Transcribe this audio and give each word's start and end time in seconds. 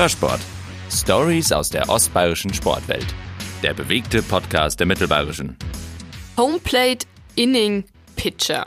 Hörsport. 0.00 0.40
Stories 0.90 1.52
aus 1.52 1.68
der 1.68 1.90
ostbayerischen 1.90 2.54
Sportwelt. 2.54 3.04
Der 3.62 3.74
bewegte 3.74 4.22
Podcast 4.22 4.80
der 4.80 4.86
Mittelbayerischen. 4.86 5.58
Homeplate, 6.38 7.06
Inning, 7.34 7.84
Pitcher. 8.16 8.66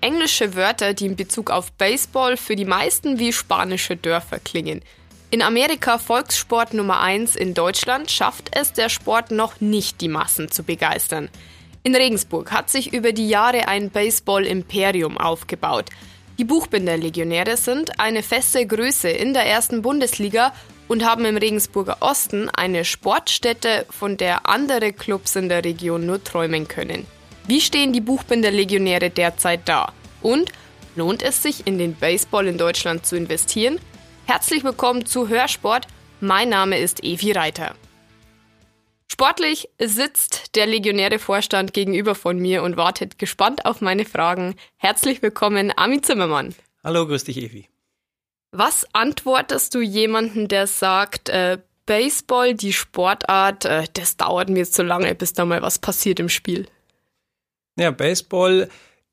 Englische 0.00 0.56
Wörter, 0.56 0.94
die 0.94 1.04
in 1.04 1.16
Bezug 1.16 1.50
auf 1.50 1.70
Baseball 1.72 2.38
für 2.38 2.56
die 2.56 2.64
meisten 2.64 3.18
wie 3.18 3.30
spanische 3.30 3.94
Dörfer 3.94 4.38
klingen. 4.38 4.80
In 5.30 5.42
Amerika 5.42 5.98
Volkssport 5.98 6.72
Nummer 6.72 7.00
1 7.00 7.36
in 7.36 7.52
Deutschland 7.52 8.10
schafft 8.10 8.48
es 8.52 8.72
der 8.72 8.88
Sport 8.88 9.32
noch 9.32 9.60
nicht, 9.60 10.00
die 10.00 10.08
Massen 10.08 10.50
zu 10.50 10.62
begeistern. 10.62 11.28
In 11.82 11.94
Regensburg 11.94 12.52
hat 12.52 12.70
sich 12.70 12.94
über 12.94 13.12
die 13.12 13.28
Jahre 13.28 13.68
ein 13.68 13.90
Baseball-Imperium 13.90 15.18
aufgebaut. 15.18 15.90
Die 16.40 16.46
Buchbinder-Legionäre 16.46 17.58
sind 17.58 18.00
eine 18.00 18.22
feste 18.22 18.66
Größe 18.66 19.10
in 19.10 19.34
der 19.34 19.44
ersten 19.44 19.82
Bundesliga 19.82 20.54
und 20.88 21.04
haben 21.04 21.26
im 21.26 21.36
Regensburger 21.36 21.98
Osten 22.00 22.48
eine 22.48 22.86
Sportstätte, 22.86 23.84
von 23.90 24.16
der 24.16 24.48
andere 24.48 24.94
Clubs 24.94 25.36
in 25.36 25.50
der 25.50 25.62
Region 25.66 26.06
nur 26.06 26.24
träumen 26.24 26.66
können. 26.66 27.06
Wie 27.46 27.60
stehen 27.60 27.92
die 27.92 28.00
Buchbinder-Legionäre 28.00 29.10
derzeit 29.10 29.68
da? 29.68 29.92
Und 30.22 30.50
lohnt 30.96 31.22
es 31.22 31.42
sich, 31.42 31.66
in 31.66 31.76
den 31.76 31.94
Baseball 31.94 32.46
in 32.46 32.56
Deutschland 32.56 33.04
zu 33.04 33.18
investieren? 33.18 33.78
Herzlich 34.24 34.64
willkommen 34.64 35.04
zu 35.04 35.28
Hörsport. 35.28 35.88
Mein 36.22 36.48
Name 36.48 36.78
ist 36.78 37.04
Evi 37.04 37.32
Reiter. 37.32 37.74
Sportlich 39.12 39.68
sitzt 39.80 40.54
der 40.54 40.66
legionäre 40.66 41.18
Vorstand 41.18 41.72
gegenüber 41.72 42.14
von 42.14 42.38
mir 42.38 42.62
und 42.62 42.76
wartet 42.76 43.18
gespannt 43.18 43.66
auf 43.66 43.80
meine 43.80 44.04
Fragen. 44.04 44.54
Herzlich 44.76 45.20
willkommen, 45.20 45.72
Ami 45.76 46.00
Zimmermann. 46.00 46.54
Hallo, 46.84 47.08
grüß 47.08 47.24
dich, 47.24 47.36
Evi. 47.38 47.68
Was 48.52 48.86
antwortest 48.94 49.74
du 49.74 49.80
jemandem, 49.80 50.46
der 50.46 50.68
sagt, 50.68 51.28
äh, 51.28 51.58
Baseball, 51.86 52.54
die 52.54 52.72
Sportart, 52.72 53.64
äh, 53.64 53.88
das 53.94 54.16
dauert 54.16 54.48
mir 54.48 54.64
zu 54.64 54.84
lange, 54.84 55.12
bis 55.16 55.32
da 55.32 55.44
mal 55.44 55.60
was 55.60 55.80
passiert 55.80 56.20
im 56.20 56.28
Spiel? 56.28 56.68
Ja, 57.76 57.90
Baseball 57.90 58.70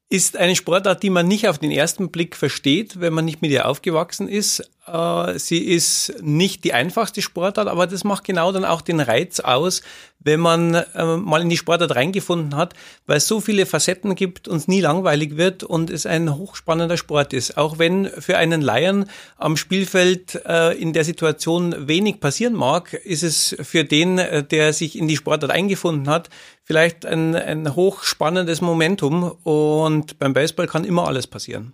ist 0.09 0.37
eine 0.37 0.55
Sportart, 0.55 1.03
die 1.03 1.09
man 1.09 1.27
nicht 1.27 1.49
auf 1.49 1.57
den 1.57 1.71
ersten 1.71 2.09
Blick 2.09 2.37
versteht, 2.37 3.01
wenn 3.01 3.13
man 3.13 3.25
nicht 3.25 3.41
mit 3.41 3.51
ihr 3.51 3.67
aufgewachsen 3.67 4.29
ist. 4.29 4.69
Äh, 4.87 5.37
sie 5.37 5.59
ist 5.59 6.13
nicht 6.21 6.63
die 6.63 6.73
einfachste 6.73 7.21
Sportart, 7.21 7.67
aber 7.67 7.87
das 7.87 8.05
macht 8.05 8.23
genau 8.23 8.53
dann 8.53 8.63
auch 8.63 8.81
den 8.81 9.01
Reiz 9.01 9.41
aus, 9.41 9.81
wenn 10.19 10.39
man 10.39 10.75
äh, 10.75 11.17
mal 11.17 11.41
in 11.41 11.49
die 11.49 11.57
Sportart 11.57 11.95
reingefunden 11.95 12.55
hat, 12.55 12.73
weil 13.05 13.17
es 13.17 13.27
so 13.27 13.41
viele 13.41 13.65
Facetten 13.65 14.15
gibt 14.15 14.47
und 14.47 14.57
es 14.57 14.69
nie 14.69 14.79
langweilig 14.79 15.35
wird 15.35 15.63
und 15.63 15.89
es 15.89 16.05
ein 16.05 16.33
hochspannender 16.33 16.95
Sport 16.95 17.33
ist. 17.33 17.57
Auch 17.57 17.77
wenn 17.77 18.05
für 18.05 18.37
einen 18.37 18.61
Laien 18.61 19.09
am 19.37 19.57
Spielfeld 19.57 20.41
äh, 20.45 20.71
in 20.77 20.93
der 20.93 21.03
Situation 21.03 21.87
wenig 21.89 22.21
passieren 22.21 22.53
mag, 22.53 22.93
ist 22.93 23.23
es 23.23 23.57
für 23.61 23.83
den, 23.83 24.21
der 24.51 24.71
sich 24.71 24.97
in 24.97 25.09
die 25.09 25.17
Sportart 25.17 25.51
eingefunden 25.51 26.09
hat, 26.09 26.29
vielleicht 26.67 27.05
ein, 27.05 27.33
ein 27.33 27.75
hochspannendes 27.75 28.59
Momentum 28.59 29.31
und 29.43 30.19
beim 30.19 30.33
Baseball 30.33 30.67
kann 30.67 30.83
immer 30.83 31.07
alles 31.07 31.25
passieren. 31.25 31.73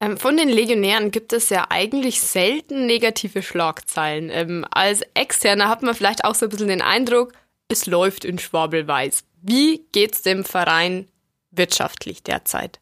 Ähm, 0.00 0.18
von 0.18 0.36
den 0.36 0.48
Legionären 0.48 1.12
gibt 1.12 1.32
es 1.32 1.48
ja 1.48 1.66
eigentlich 1.70 2.20
selten 2.20 2.86
negative 2.86 3.40
Schlagzeilen. 3.40 4.28
Ähm, 4.30 4.66
als 4.70 5.02
Externer 5.14 5.68
hat 5.68 5.82
man 5.82 5.94
vielleicht 5.94 6.24
auch 6.24 6.34
so 6.34 6.46
ein 6.46 6.48
bisschen 6.50 6.68
den 6.68 6.82
Eindruck, 6.82 7.32
es 7.68 7.86
läuft 7.86 8.24
in 8.24 8.38
Schwabelweiß. 8.38 9.24
Wie 9.42 9.86
geht's 9.92 10.22
dem 10.22 10.44
Verein 10.44 11.08
wirtschaftlich 11.52 12.24
derzeit? 12.24 12.80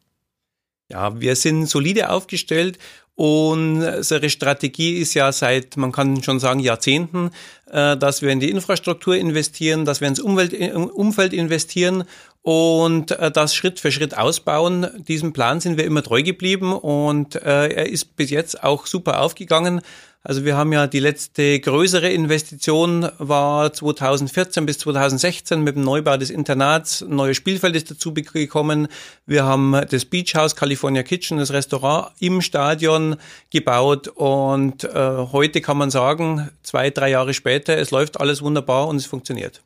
Ja, 0.91 1.21
wir 1.21 1.37
sind 1.37 1.67
solide 1.67 2.11
aufgestellt 2.11 2.79
und 3.17 3.83
unsere 3.83 4.29
Strategie 4.29 4.99
ist 4.99 5.15
ja 5.15 5.31
seit, 5.31 5.77
man 5.77 5.93
kann 5.93 6.23
schon 6.23 6.41
sagen, 6.41 6.59
Jahrzehnten, 6.59 7.31
äh, 7.71 7.97
dass 7.97 8.23
wir 8.23 8.31
in 8.31 8.41
die 8.41 8.51
Infrastruktur 8.51 9.15
investieren, 9.15 9.85
dass 9.85 10.01
wir 10.01 10.09
ins 10.09 10.21
Umwelt, 10.21 10.53
Umfeld 10.75 11.33
investieren 11.33 12.05
und 12.43 13.13
äh, 13.13 13.31
das 13.31 13.55
Schritt 13.55 13.79
für 13.79 13.93
Schritt 13.93 14.17
ausbauen. 14.17 14.89
Diesem 15.07 15.33
Plan 15.33 15.61
sind 15.61 15.77
wir 15.77 15.85
immer 15.85 16.03
treu 16.03 16.23
geblieben 16.23 16.73
und 16.73 17.37
äh, 17.37 17.69
er 17.69 17.89
ist 17.89 18.17
bis 18.17 18.31
jetzt 18.31 18.65
auch 18.65 18.87
super 18.87 19.21
aufgegangen. 19.21 19.81
Also 20.27 20.47
wir 20.47 20.57
haben 20.57 20.73
ja 20.73 20.87
die 20.87 21.01
letzte 21.01 21.61
größere 21.61 22.11
Investition 22.11 23.07
war 23.19 23.71
2014 23.75 24.65
bis 24.65 24.79
2016 24.79 25.61
mit 25.61 25.77
dem 25.77 25.85
Neubau 25.85 26.17
des 26.17 26.31
Internats. 26.31 27.03
Ein 27.03 27.17
neues 27.17 27.37
Spielfeld 27.37 27.77
ist 27.77 27.91
dazu 27.91 28.15
gekommen. 28.15 28.89
Wir 29.27 29.45
haben 29.45 29.79
das 29.91 30.07
Beach 30.07 30.35
House 30.35 30.57
California 30.57 31.03
Kitchen, 31.03 31.37
das 31.37 31.53
Restaurant 31.53 32.09
im 32.21 32.41
Stadion 32.41 33.17
gebaut 33.51 34.09
und 34.09 34.85
äh, 34.85 34.89
heute 34.95 35.61
kann 35.61 35.77
man 35.77 35.91
sagen, 35.91 36.49
zwei, 36.63 36.89
drei 36.89 37.11
Jahre 37.11 37.35
später, 37.35 37.77
es 37.77 37.91
läuft 37.91 38.19
alles 38.19 38.41
wunderbar 38.41 38.89
und 38.89 38.97
es 38.97 39.05
funktioniert. 39.05 39.61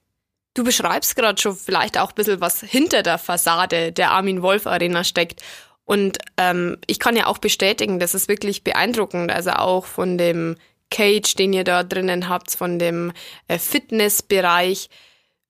Du 0.54 0.64
beschreibst 0.64 1.14
gerade 1.14 1.40
schon 1.40 1.54
vielleicht 1.54 1.96
auch 1.98 2.08
ein 2.08 2.14
bisschen, 2.16 2.40
was 2.40 2.62
hinter 2.62 3.04
der 3.04 3.18
Fassade 3.18 3.92
der 3.92 4.10
Armin 4.10 4.42
Wolf 4.42 4.66
Arena 4.66 5.04
steckt. 5.04 5.40
Und 5.88 6.18
ähm, 6.36 6.76
ich 6.86 6.98
kann 6.98 7.16
ja 7.16 7.28
auch 7.28 7.38
bestätigen, 7.38 7.98
das 7.98 8.14
ist 8.14 8.28
wirklich 8.28 8.62
beeindruckend. 8.62 9.32
Also 9.32 9.52
auch 9.52 9.86
von 9.86 10.18
dem 10.18 10.56
Cage, 10.90 11.34
den 11.34 11.54
ihr 11.54 11.64
da 11.64 11.82
drinnen 11.82 12.28
habt, 12.28 12.50
von 12.50 12.78
dem 12.78 13.10
äh, 13.46 13.58
Fitnessbereich. 13.58 14.90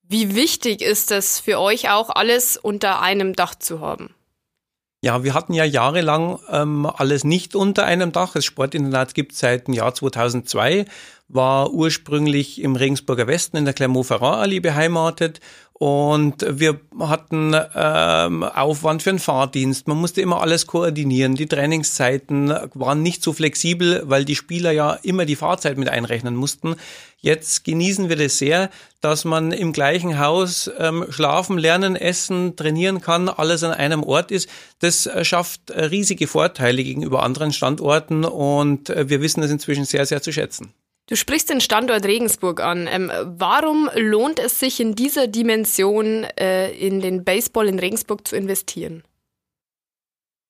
Wie 0.05 0.37
wichtig 0.37 0.81
ist 0.81 1.11
es 1.11 1.41
für 1.41 1.59
euch 1.59 1.91
auch, 1.91 2.11
alles 2.11 2.57
unter 2.57 3.03
einem 3.03 3.35
Dach 3.35 3.57
zu 3.57 3.81
haben? 3.81 4.15
Ja, 5.03 5.25
wir 5.25 5.35
hatten 5.35 5.55
ja 5.55 5.65
jahrelang 5.65 6.39
ähm, 6.51 6.87
alles 6.87 7.25
nicht 7.25 7.57
unter 7.57 7.85
einem 7.85 8.13
Dach. 8.13 8.35
Das 8.35 8.45
Sportinternat 8.45 9.15
gibt 9.15 9.33
es 9.33 9.41
seit 9.41 9.67
dem 9.67 9.75
Jahr 9.75 9.93
2002 9.93 10.87
war 11.29 11.73
ursprünglich 11.73 12.61
im 12.61 12.75
Regensburger 12.75 13.27
Westen 13.27 13.59
in 13.59 13.67
der 13.67 13.75
Clermont-Ferrand-Allee 13.75 14.61
beheimatet 14.61 15.41
und 15.79 16.45
wir 16.49 16.81
hatten 16.99 17.55
ähm, 17.75 18.43
Aufwand 18.43 19.05
für 19.05 19.11
den 19.11 19.21
Fahrdienst. 19.21 19.87
Man 19.87 19.97
musste 19.97 20.21
immer 20.21 20.41
alles 20.43 20.67
koordinieren. 20.67 21.37
Die 21.37 21.47
Trainingszeiten 21.47 22.53
waren 22.75 23.03
nicht 23.03 23.23
so 23.23 23.33
flexibel, 23.33 24.03
weil 24.07 24.25
die 24.25 24.35
Spieler 24.35 24.73
ja 24.73 24.95
immer 25.05 25.25
die 25.25 25.37
Fahrzeit 25.37 25.79
mit 25.79 25.89
einrechnen 25.89 26.35
mussten. 26.35 26.75
Jetzt 27.21 27.65
genießen 27.65 28.09
wir 28.09 28.17
das 28.17 28.39
sehr, 28.39 28.71
dass 29.01 29.25
man 29.25 29.53
im 29.53 29.73
gleichen 29.73 30.19
Haus 30.19 30.69
ähm, 30.79 31.07
schlafen, 31.11 31.59
lernen, 31.59 31.95
essen, 31.95 32.57
trainieren 32.57 33.01
kann, 33.01 33.29
alles 33.29 33.63
an 33.63 33.73
einem 33.73 34.03
Ort 34.03 34.33
ist. 34.33 34.49
Das 34.81 35.07
äh, 35.07 35.25
schafft 35.25 35.71
äh, 35.71 35.85
riesige 35.85 36.27
Vorteile 36.27 36.83
gegenüber 36.83 37.23
anderen 37.23 37.53
Standorten 37.53 38.25
und 38.25 38.91
äh, 38.91 39.09
wir 39.09 39.21
wissen 39.21 39.43
das 39.43 39.51
inzwischen 39.53 39.85
sehr, 39.85 40.07
sehr 40.07 40.23
zu 40.23 40.33
schätzen. 40.33 40.73
Du 41.09 41.17
sprichst 41.17 41.49
den 41.49 41.63
Standort 41.63 42.05
Regensburg 42.05 42.61
an. 42.61 42.87
Ähm, 42.87 43.11
warum 43.25 43.89
lohnt 43.95 44.39
es 44.39 44.61
sich 44.61 44.79
in 44.79 44.95
dieser 44.95 45.27
Dimension 45.27 46.25
äh, 46.39 46.71
in 46.71 47.01
den 47.01 47.25
Baseball 47.25 47.67
in 47.67 47.79
Regensburg 47.79 48.29
zu 48.29 48.37
investieren? 48.37 49.03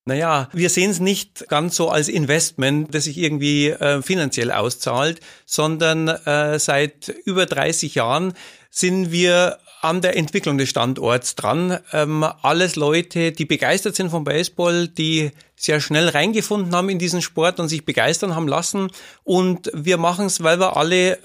Naja, 0.09 0.49
wir 0.53 0.71
sehen 0.71 0.89
es 0.89 0.99
nicht 0.99 1.47
ganz 1.49 1.75
so 1.75 1.89
als 1.89 2.07
Investment, 2.07 2.95
das 2.95 3.03
sich 3.03 3.19
irgendwie 3.19 3.67
äh, 3.67 4.01
finanziell 4.01 4.51
auszahlt, 4.51 5.19
sondern 5.45 6.07
äh, 6.07 6.57
seit 6.57 7.09
über 7.25 7.45
30 7.45 7.93
Jahren 7.93 8.33
sind 8.71 9.11
wir 9.11 9.59
an 9.81 10.01
der 10.01 10.17
Entwicklung 10.17 10.57
des 10.57 10.67
Standorts 10.69 11.35
dran. 11.35 11.77
Ähm, 11.93 12.25
alles 12.41 12.75
Leute, 12.75 13.31
die 13.31 13.45
begeistert 13.45 13.95
sind 13.95 14.09
vom 14.09 14.23
Baseball, 14.23 14.87
die 14.87 15.29
sehr 15.55 15.79
schnell 15.79 16.09
reingefunden 16.09 16.73
haben 16.73 16.89
in 16.89 16.97
diesen 16.97 17.21
Sport 17.21 17.59
und 17.59 17.67
sich 17.67 17.85
begeistern 17.85 18.35
haben 18.35 18.47
lassen. 18.47 18.89
Und 19.23 19.69
wir 19.75 19.97
machen 19.97 20.25
es, 20.25 20.41
weil 20.41 20.59
wir 20.59 20.75
alle 20.75 21.19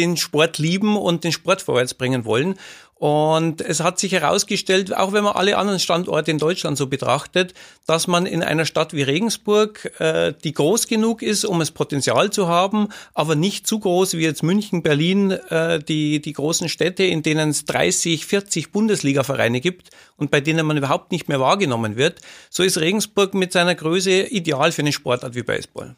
den 0.00 0.16
Sport 0.16 0.58
lieben 0.58 0.96
und 0.96 1.24
den 1.24 1.32
Sport 1.32 1.62
vorwärts 1.62 1.94
bringen 1.94 2.24
wollen. 2.24 2.56
Und 3.00 3.62
es 3.62 3.80
hat 3.80 3.98
sich 3.98 4.12
herausgestellt, 4.12 4.94
auch 4.94 5.14
wenn 5.14 5.24
man 5.24 5.32
alle 5.32 5.56
anderen 5.56 5.80
Standorte 5.80 6.30
in 6.30 6.36
Deutschland 6.36 6.76
so 6.76 6.86
betrachtet, 6.86 7.54
dass 7.86 8.06
man 8.06 8.26
in 8.26 8.42
einer 8.42 8.66
Stadt 8.66 8.92
wie 8.92 9.00
Regensburg, 9.02 9.90
äh, 9.98 10.34
die 10.44 10.52
groß 10.52 10.86
genug 10.86 11.22
ist, 11.22 11.46
um 11.46 11.62
es 11.62 11.70
Potenzial 11.70 12.28
zu 12.28 12.46
haben, 12.46 12.88
aber 13.14 13.36
nicht 13.36 13.66
zu 13.66 13.78
groß 13.78 14.18
wie 14.18 14.24
jetzt 14.24 14.42
München, 14.42 14.82
Berlin, 14.82 15.30
äh, 15.30 15.82
die, 15.82 16.20
die 16.20 16.34
großen 16.34 16.68
Städte, 16.68 17.04
in 17.04 17.22
denen 17.22 17.48
es 17.48 17.64
30, 17.64 18.26
40 18.26 18.70
Bundesliga-Vereine 18.70 19.62
gibt 19.62 19.88
und 20.18 20.30
bei 20.30 20.42
denen 20.42 20.66
man 20.66 20.76
überhaupt 20.76 21.10
nicht 21.10 21.26
mehr 21.26 21.40
wahrgenommen 21.40 21.96
wird, 21.96 22.20
so 22.50 22.62
ist 22.62 22.76
Regensburg 22.76 23.32
mit 23.32 23.50
seiner 23.52 23.74
Größe 23.74 24.10
ideal 24.10 24.72
für 24.72 24.82
eine 24.82 24.92
Sportart 24.92 25.34
wie 25.34 25.42
Baseball. 25.42 25.96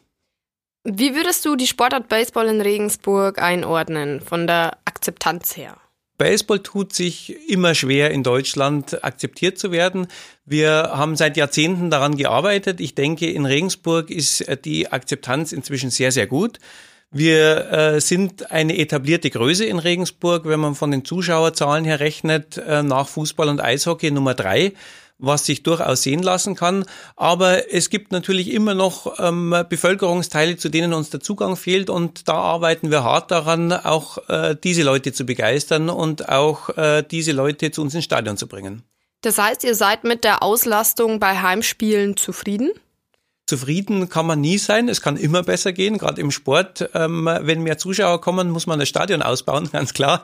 Wie 0.85 1.15
würdest 1.15 1.45
du 1.45 1.55
die 1.55 1.67
Sportart 1.67 2.09
Baseball 2.09 2.47
in 2.47 2.59
Regensburg 2.59 3.41
einordnen, 3.41 4.19
von 4.19 4.47
der 4.47 4.77
Akzeptanz 4.83 5.55
her? 5.55 5.77
Baseball 6.17 6.59
tut 6.59 6.93
sich 6.93 7.49
immer 7.49 7.73
schwer 7.73 8.11
in 8.11 8.21
Deutschland 8.21 9.01
akzeptiert 9.03 9.57
zu 9.57 9.71
werden. 9.71 10.07
Wir 10.45 10.91
haben 10.93 11.15
seit 11.15 11.37
Jahrzehnten 11.37 11.89
daran 11.89 12.17
gearbeitet. 12.17 12.81
Ich 12.81 12.95
denke, 12.95 13.31
in 13.31 13.45
Regensburg 13.45 14.09
ist 14.09 14.45
die 14.65 14.91
Akzeptanz 14.91 15.53
inzwischen 15.53 15.89
sehr, 15.89 16.11
sehr 16.11 16.27
gut. 16.27 16.59
Wir 17.11 17.71
äh, 17.71 18.01
sind 18.01 18.51
eine 18.51 18.77
etablierte 18.77 19.29
Größe 19.29 19.65
in 19.65 19.79
Regensburg, 19.79 20.45
wenn 20.45 20.59
man 20.59 20.75
von 20.75 20.91
den 20.91 21.05
Zuschauerzahlen 21.05 21.85
her 21.85 22.01
rechnet, 22.01 22.57
äh, 22.57 22.83
nach 22.83 23.07
Fußball 23.07 23.47
und 23.47 23.61
Eishockey 23.61 24.11
Nummer 24.11 24.33
drei 24.33 24.73
was 25.23 25.45
sich 25.45 25.63
durchaus 25.63 26.03
sehen 26.03 26.21
lassen 26.21 26.55
kann. 26.55 26.85
Aber 27.15 27.73
es 27.73 27.89
gibt 27.89 28.11
natürlich 28.11 28.51
immer 28.51 28.73
noch 28.73 29.19
ähm, 29.19 29.55
Bevölkerungsteile, 29.69 30.57
zu 30.57 30.69
denen 30.69 30.93
uns 30.93 31.09
der 31.09 31.21
Zugang 31.21 31.55
fehlt 31.55 31.89
und 31.89 32.27
da 32.27 32.33
arbeiten 32.33 32.91
wir 32.91 33.03
hart 33.03 33.31
daran, 33.31 33.71
auch 33.71 34.17
äh, 34.29 34.55
diese 34.61 34.83
Leute 34.83 35.13
zu 35.13 35.25
begeistern 35.25 35.89
und 35.89 36.29
auch 36.29 36.69
äh, 36.77 37.03
diese 37.09 37.31
Leute 37.31 37.71
zu 37.71 37.81
uns 37.81 37.95
ins 37.95 38.03
Stadion 38.03 38.37
zu 38.37 38.47
bringen. 38.47 38.83
Das 39.21 39.37
heißt, 39.37 39.63
ihr 39.63 39.75
seid 39.75 40.03
mit 40.03 40.25
der 40.25 40.43
Auslastung 40.43 41.19
bei 41.19 41.41
Heimspielen 41.41 42.17
zufrieden? 42.17 42.71
Zufrieden 43.45 44.07
kann 44.07 44.25
man 44.25 44.39
nie 44.39 44.57
sein. 44.57 44.87
Es 44.87 45.01
kann 45.01 45.17
immer 45.17 45.43
besser 45.43 45.73
gehen. 45.73 45.97
Gerade 45.97 46.21
im 46.21 46.31
Sport, 46.31 46.89
ähm, 46.93 47.29
wenn 47.41 47.61
mehr 47.61 47.77
Zuschauer 47.77 48.21
kommen, 48.21 48.49
muss 48.49 48.67
man 48.67 48.79
das 48.79 48.87
Stadion 48.87 49.21
ausbauen, 49.21 49.69
ganz 49.73 49.93
klar. 49.93 50.23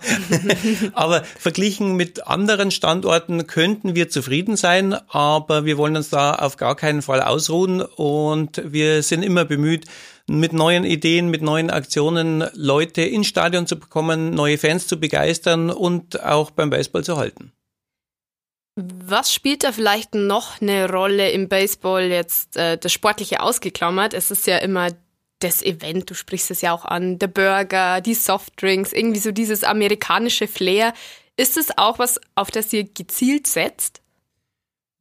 aber 0.93 1.23
verglichen 1.37 1.97
mit 1.97 2.27
anderen 2.27 2.71
Standorten 2.71 3.45
könnten 3.45 3.93
wir 3.93 4.09
zufrieden 4.09 4.55
sein, 4.55 4.93
aber 5.09 5.65
wir 5.65 5.77
wollen 5.77 5.97
uns 5.97 6.09
da 6.09 6.35
auf 6.35 6.55
gar 6.55 6.75
keinen 6.75 7.01
Fall 7.01 7.21
ausruhen 7.21 7.81
und 7.81 8.61
wir 8.65 9.03
sind 9.03 9.23
immer 9.23 9.43
bemüht, 9.43 9.85
mit 10.27 10.53
neuen 10.53 10.85
Ideen, 10.85 11.29
mit 11.29 11.41
neuen 11.41 11.69
Aktionen 11.69 12.45
Leute 12.53 13.01
ins 13.01 13.27
Stadion 13.27 13.67
zu 13.67 13.77
bekommen, 13.77 14.29
neue 14.29 14.57
Fans 14.57 14.87
zu 14.87 14.99
begeistern 14.99 15.71
und 15.71 16.23
auch 16.23 16.51
beim 16.51 16.69
Baseball 16.69 17.03
zu 17.03 17.17
halten. 17.17 17.51
Was 18.81 19.33
spielt 19.33 19.63
da 19.63 19.71
vielleicht 19.71 20.15
noch 20.15 20.61
eine 20.61 20.89
Rolle 20.89 21.31
im 21.31 21.49
Baseball 21.49 22.03
jetzt 22.03 22.55
äh, 22.55 22.77
das 22.77 22.93
Sportliche 22.93 23.41
ausgeklammert? 23.41 24.13
Es 24.13 24.31
ist 24.31 24.47
ja 24.47 24.57
immer 24.57 24.89
das 25.39 25.61
Event, 25.61 26.09
du 26.09 26.13
sprichst 26.13 26.51
es 26.51 26.61
ja 26.61 26.73
auch 26.73 26.85
an, 26.85 27.17
der 27.17 27.27
Burger, 27.27 28.01
die 28.01 28.13
Softdrinks, 28.13 28.93
irgendwie 28.93 29.19
so 29.19 29.31
dieses 29.31 29.63
amerikanische 29.63 30.47
Flair. 30.47 30.93
Ist 31.37 31.57
es 31.57 31.77
auch 31.77 31.99
was, 31.99 32.19
auf 32.35 32.51
das 32.51 32.71
ihr 32.73 32.83
gezielt 32.83 33.47
setzt? 33.47 34.01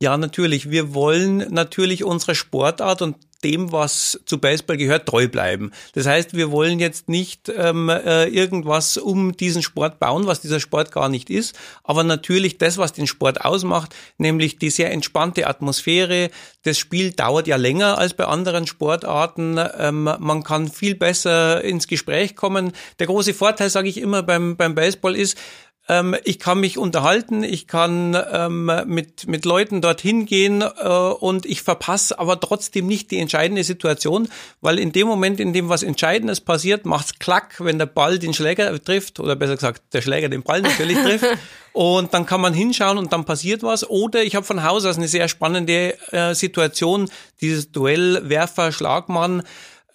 Ja, 0.01 0.17
natürlich. 0.17 0.71
Wir 0.71 0.95
wollen 0.95 1.39
natürlich 1.53 2.05
unsere 2.05 2.37
Sportart 2.37 3.03
und 3.03 3.17
dem, 3.45 3.73
was 3.73 4.21
zu 4.27 4.39
Baseball 4.39 4.77
gehört, 4.77 5.07
treu 5.07 5.29
bleiben. 5.29 5.71
Das 5.93 6.07
heißt, 6.07 6.35
wir 6.35 6.51
wollen 6.51 6.81
jetzt 6.81 7.09
nicht 7.09 7.49
ähm, 7.55 7.89
äh, 7.89 8.27
irgendwas 8.27 8.97
um 8.97 9.37
diesen 9.37 9.63
Sport 9.63 10.01
bauen, 10.01 10.27
was 10.27 10.41
dieser 10.41 10.61
Sport 10.61 10.91
gar 10.91 11.09
nicht 11.09 11.31
ist, 11.31 11.57
aber 11.85 12.03
natürlich 12.03 12.59
das, 12.59 12.79
was 12.79 12.93
den 12.93 13.07
Sport 13.07 13.45
ausmacht, 13.45 13.95
nämlich 14.19 14.59
die 14.59 14.71
sehr 14.71 14.91
entspannte 14.91 15.47
Atmosphäre. 15.47 16.31
Das 16.63 16.79
Spiel 16.79 17.13
dauert 17.13 17.47
ja 17.47 17.57
länger 17.57 17.99
als 17.99 18.15
bei 18.15 18.25
anderen 18.25 18.67
Sportarten. 18.67 19.59
Ähm, 19.79 20.05
man 20.05 20.43
kann 20.43 20.69
viel 20.69 20.97
besser 20.97 21.63
ins 21.63 21.87
Gespräch 21.87 22.35
kommen. 22.35 22.73
Der 22.99 23.07
große 23.07 23.35
Vorteil, 23.35 23.71
sage 23.71 23.89
ich 23.89 23.99
immer, 24.01 24.23
beim, 24.23 24.57
beim 24.57 24.75
Baseball 24.75 25.15
ist, 25.15 25.39
ähm, 25.89 26.15
ich 26.25 26.39
kann 26.39 26.61
mich 26.61 26.77
unterhalten, 26.77 27.43
ich 27.43 27.67
kann 27.67 28.17
ähm, 28.33 28.71
mit, 28.87 29.27
mit 29.27 29.45
Leuten 29.45 29.81
dorthin 29.81 30.27
gehen 30.27 30.63
äh, 30.63 30.89
und 30.89 31.47
ich 31.47 31.63
verpasse 31.63 32.19
aber 32.19 32.39
trotzdem 32.41 32.87
nicht 32.87 33.11
die 33.11 33.19
entscheidende 33.19 33.65
Situation, 33.65 34.29
weil 34.61 34.79
in 34.79 34.93
dem 34.93 35.07
Moment, 35.07 35.41
in 35.41 35.53
dem 35.53 35.69
was 35.69 35.83
Entscheidendes 35.83 36.41
passiert, 36.41 36.85
macht's 36.85 37.19
klack, 37.19 37.57
wenn 37.59 37.79
der 37.79 37.87
Ball 37.87 38.19
den 38.19 38.35
Schläger 38.35 38.83
trifft 38.83 39.19
oder 39.19 39.35
besser 39.35 39.55
gesagt, 39.55 39.83
der 39.95 40.03
Schläger 40.03 40.29
den 40.29 40.43
Ball 40.43 40.61
natürlich 40.61 40.99
trifft. 40.99 41.27
Und 41.73 42.13
dann 42.13 42.27
kann 42.27 42.41
man 42.41 42.55
hinschauen 42.55 42.99
und 42.99 43.13
dann 43.13 43.25
passiert 43.25 43.63
was. 43.63 43.89
Oder 43.89 44.25
ich 44.25 44.35
habe 44.35 44.45
von 44.45 44.65
Haus 44.65 44.85
aus 44.85 44.97
eine 44.97 45.07
sehr 45.07 45.29
spannende 45.29 45.97
äh, 46.13 46.35
Situation, 46.35 47.09
dieses 47.41 47.71
Duell 47.71 48.29
Werfer-Schlagmann 48.29 49.45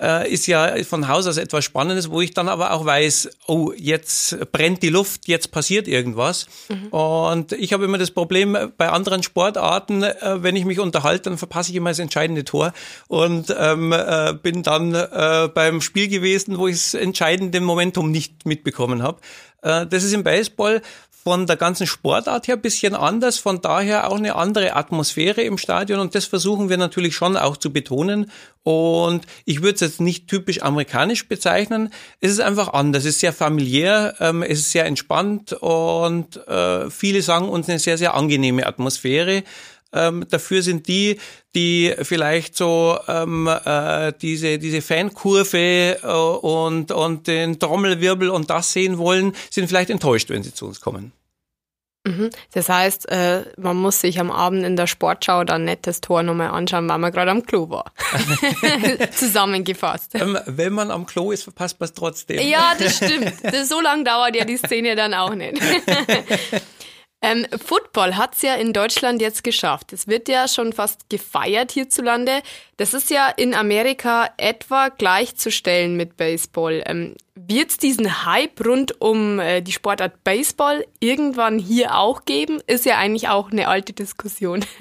äh, 0.01 0.31
ist 0.31 0.47
ja 0.47 0.75
von 0.83 1.07
Haus 1.07 1.27
aus 1.27 1.37
etwas 1.37 1.63
Spannendes, 1.63 2.09
wo 2.09 2.21
ich 2.21 2.33
dann 2.33 2.49
aber 2.49 2.71
auch 2.71 2.85
weiß, 2.85 3.29
oh, 3.47 3.71
jetzt 3.75 4.51
brennt 4.51 4.83
die 4.83 4.89
Luft, 4.89 5.27
jetzt 5.27 5.51
passiert 5.51 5.87
irgendwas. 5.87 6.47
Mhm. 6.69 6.87
Und 6.87 7.51
ich 7.53 7.73
habe 7.73 7.85
immer 7.85 7.97
das 7.97 8.11
Problem 8.11 8.57
bei 8.77 8.89
anderen 8.89 9.23
Sportarten, 9.23 10.03
äh, 10.03 10.43
wenn 10.43 10.55
ich 10.55 10.65
mich 10.65 10.79
unterhalte, 10.79 11.29
dann 11.29 11.37
verpasse 11.37 11.71
ich 11.71 11.77
immer 11.77 11.91
das 11.91 11.99
entscheidende 11.99 12.43
Tor 12.43 12.73
und 13.07 13.55
ähm, 13.57 13.91
äh, 13.91 14.33
bin 14.33 14.63
dann 14.63 14.93
äh, 14.93 15.49
beim 15.53 15.81
Spiel 15.81 16.07
gewesen, 16.07 16.57
wo 16.57 16.67
ich 16.67 16.75
das 16.75 16.93
entscheidende 16.95 17.61
Momentum 17.61 18.11
nicht 18.11 18.45
mitbekommen 18.45 19.03
habe. 19.03 19.19
Äh, 19.61 19.87
das 19.87 20.03
ist 20.03 20.13
im 20.13 20.23
Baseball 20.23 20.81
von 21.23 21.47
der 21.47 21.55
ganzen 21.55 21.87
Sportart 21.87 22.47
her 22.47 22.57
bisschen 22.57 22.95
anders, 22.95 23.37
von 23.37 23.61
daher 23.61 24.11
auch 24.11 24.17
eine 24.17 24.35
andere 24.35 24.75
Atmosphäre 24.75 25.41
im 25.41 25.57
Stadion 25.57 25.99
und 25.99 26.15
das 26.15 26.25
versuchen 26.25 26.69
wir 26.69 26.77
natürlich 26.77 27.15
schon 27.15 27.37
auch 27.37 27.55
zu 27.55 27.71
betonen. 27.71 28.29
Und 28.63 29.25
ich 29.43 29.61
würde 29.61 29.75
es 29.75 29.81
jetzt 29.81 30.01
nicht 30.01 30.27
typisch 30.27 30.61
amerikanisch 30.61 31.27
bezeichnen. 31.27 31.89
Es 32.21 32.31
ist 32.31 32.39
einfach 32.39 32.71
anders. 32.71 33.03
Es 33.03 33.15
ist 33.15 33.19
sehr 33.19 33.33
familiär, 33.33 34.15
ähm, 34.19 34.41
es 34.41 34.59
ist 34.59 34.71
sehr 34.71 34.85
entspannt 34.85 35.53
und 35.53 36.37
äh, 36.47 36.89
viele 36.89 37.21
sagen 37.21 37.49
uns 37.49 37.67
eine 37.67 37.79
sehr, 37.79 37.97
sehr 37.97 38.13
angenehme 38.13 38.65
Atmosphäre. 38.65 39.43
Ähm, 39.93 40.25
dafür 40.29 40.61
sind 40.61 40.87
die, 40.87 41.19
die 41.55 41.93
vielleicht 42.01 42.57
so 42.57 42.97
ähm, 43.07 43.47
äh, 43.47 44.13
diese 44.21 44.57
diese 44.57 44.81
Fankurve 44.81 45.97
äh, 46.01 46.07
und 46.07 46.91
und 46.91 47.27
den 47.27 47.59
Trommelwirbel 47.59 48.29
und 48.29 48.49
das 48.49 48.73
sehen 48.73 48.97
wollen, 48.97 49.33
sind 49.49 49.67
vielleicht 49.67 49.89
enttäuscht, 49.89 50.29
wenn 50.29 50.43
sie 50.43 50.53
zu 50.53 50.65
uns 50.65 50.81
kommen. 50.81 51.11
Mhm. 52.05 52.31
Das 52.53 52.67
heißt, 52.67 53.09
äh, 53.09 53.45
man 53.57 53.77
muss 53.77 54.01
sich 54.01 54.19
am 54.19 54.29
Abend 54.29 54.65
in 54.65 54.75
der 54.75 54.87
Sportschau 54.87 55.45
dann 55.45 55.63
nicht 55.63 55.87
das 55.87 56.01
Tor 56.01 56.21
nochmal 56.21 56.49
anschauen, 56.49 56.89
weil 56.89 56.97
man 56.97 57.13
gerade 57.13 57.31
am 57.31 57.45
Klo 57.45 57.69
war. 57.69 57.93
Zusammengefasst. 59.15 60.15
Ähm, 60.15 60.37
wenn 60.45 60.73
man 60.73 60.91
am 60.91 61.05
Klo 61.05 61.31
ist, 61.31 61.43
verpasst 61.43 61.79
man 61.79 61.85
es 61.85 61.93
trotzdem. 61.93 62.45
Ja, 62.45 62.73
das 62.77 62.97
stimmt. 62.97 63.33
Das, 63.43 63.69
so 63.69 63.79
lange 63.79 64.03
dauert 64.03 64.35
ja 64.35 64.43
die 64.43 64.57
Szene 64.57 64.95
dann 64.97 65.13
auch 65.13 65.33
nicht. 65.33 65.57
Ähm, 67.23 67.47
Football 67.57 68.17
hat's 68.17 68.41
ja 68.41 68.55
in 68.55 68.73
Deutschland 68.73 69.21
jetzt 69.21 69.45
geschafft. 69.45 69.93
Es 69.93 70.07
wird 70.07 70.27
ja 70.27 70.49
schon 70.49 70.73
fast 70.73 71.09
gefeiert 71.09 71.71
hierzulande. 71.71 72.41
Das 72.75 72.93
ist 72.93 73.09
ja 73.09 73.29
in 73.29 73.55
Amerika 73.55 74.29
etwa 74.35 74.89
gleichzustellen 74.89 75.95
mit 75.95 76.17
Baseball. 76.17 76.83
Ähm, 76.85 77.15
wird's 77.35 77.77
diesen 77.77 78.25
Hype 78.25 78.65
rund 78.65 78.99
um 78.99 79.39
äh, 79.39 79.61
die 79.61 79.71
Sportart 79.71 80.25
Baseball 80.25 80.85
irgendwann 80.99 81.59
hier 81.59 81.97
auch 81.97 82.25
geben? 82.25 82.61
Ist 82.67 82.85
ja 82.85 82.97
eigentlich 82.97 83.29
auch 83.29 83.51
eine 83.51 83.69
alte 83.69 83.93
Diskussion. 83.93 84.65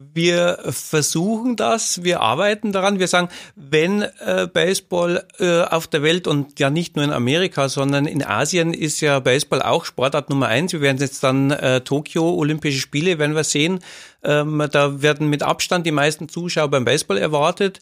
Wir 0.00 0.60
versuchen 0.70 1.56
das, 1.56 2.04
wir 2.04 2.20
arbeiten 2.20 2.70
daran. 2.70 3.00
Wir 3.00 3.08
sagen, 3.08 3.30
wenn 3.56 4.02
äh, 4.02 4.46
Baseball 4.46 5.26
äh, 5.40 5.62
auf 5.62 5.88
der 5.88 6.04
Welt 6.04 6.28
und 6.28 6.60
ja 6.60 6.70
nicht 6.70 6.94
nur 6.94 7.04
in 7.04 7.10
Amerika, 7.10 7.68
sondern 7.68 8.06
in 8.06 8.24
Asien 8.24 8.74
ist 8.74 9.00
ja 9.00 9.18
Baseball 9.18 9.60
auch 9.60 9.84
Sportart 9.84 10.30
Nummer 10.30 10.46
eins. 10.46 10.72
Wir 10.72 10.82
werden 10.82 10.98
jetzt 10.98 11.24
dann 11.24 11.50
äh, 11.50 11.80
Tokio 11.80 12.32
Olympische 12.32 12.78
Spiele, 12.78 13.18
werden 13.18 13.34
wir 13.34 13.42
sehen. 13.42 13.80
Ähm, 14.22 14.64
da 14.70 15.02
werden 15.02 15.28
mit 15.28 15.42
Abstand 15.42 15.84
die 15.84 15.90
meisten 15.90 16.28
Zuschauer 16.28 16.68
beim 16.68 16.84
Baseball 16.84 17.18
erwartet. 17.18 17.80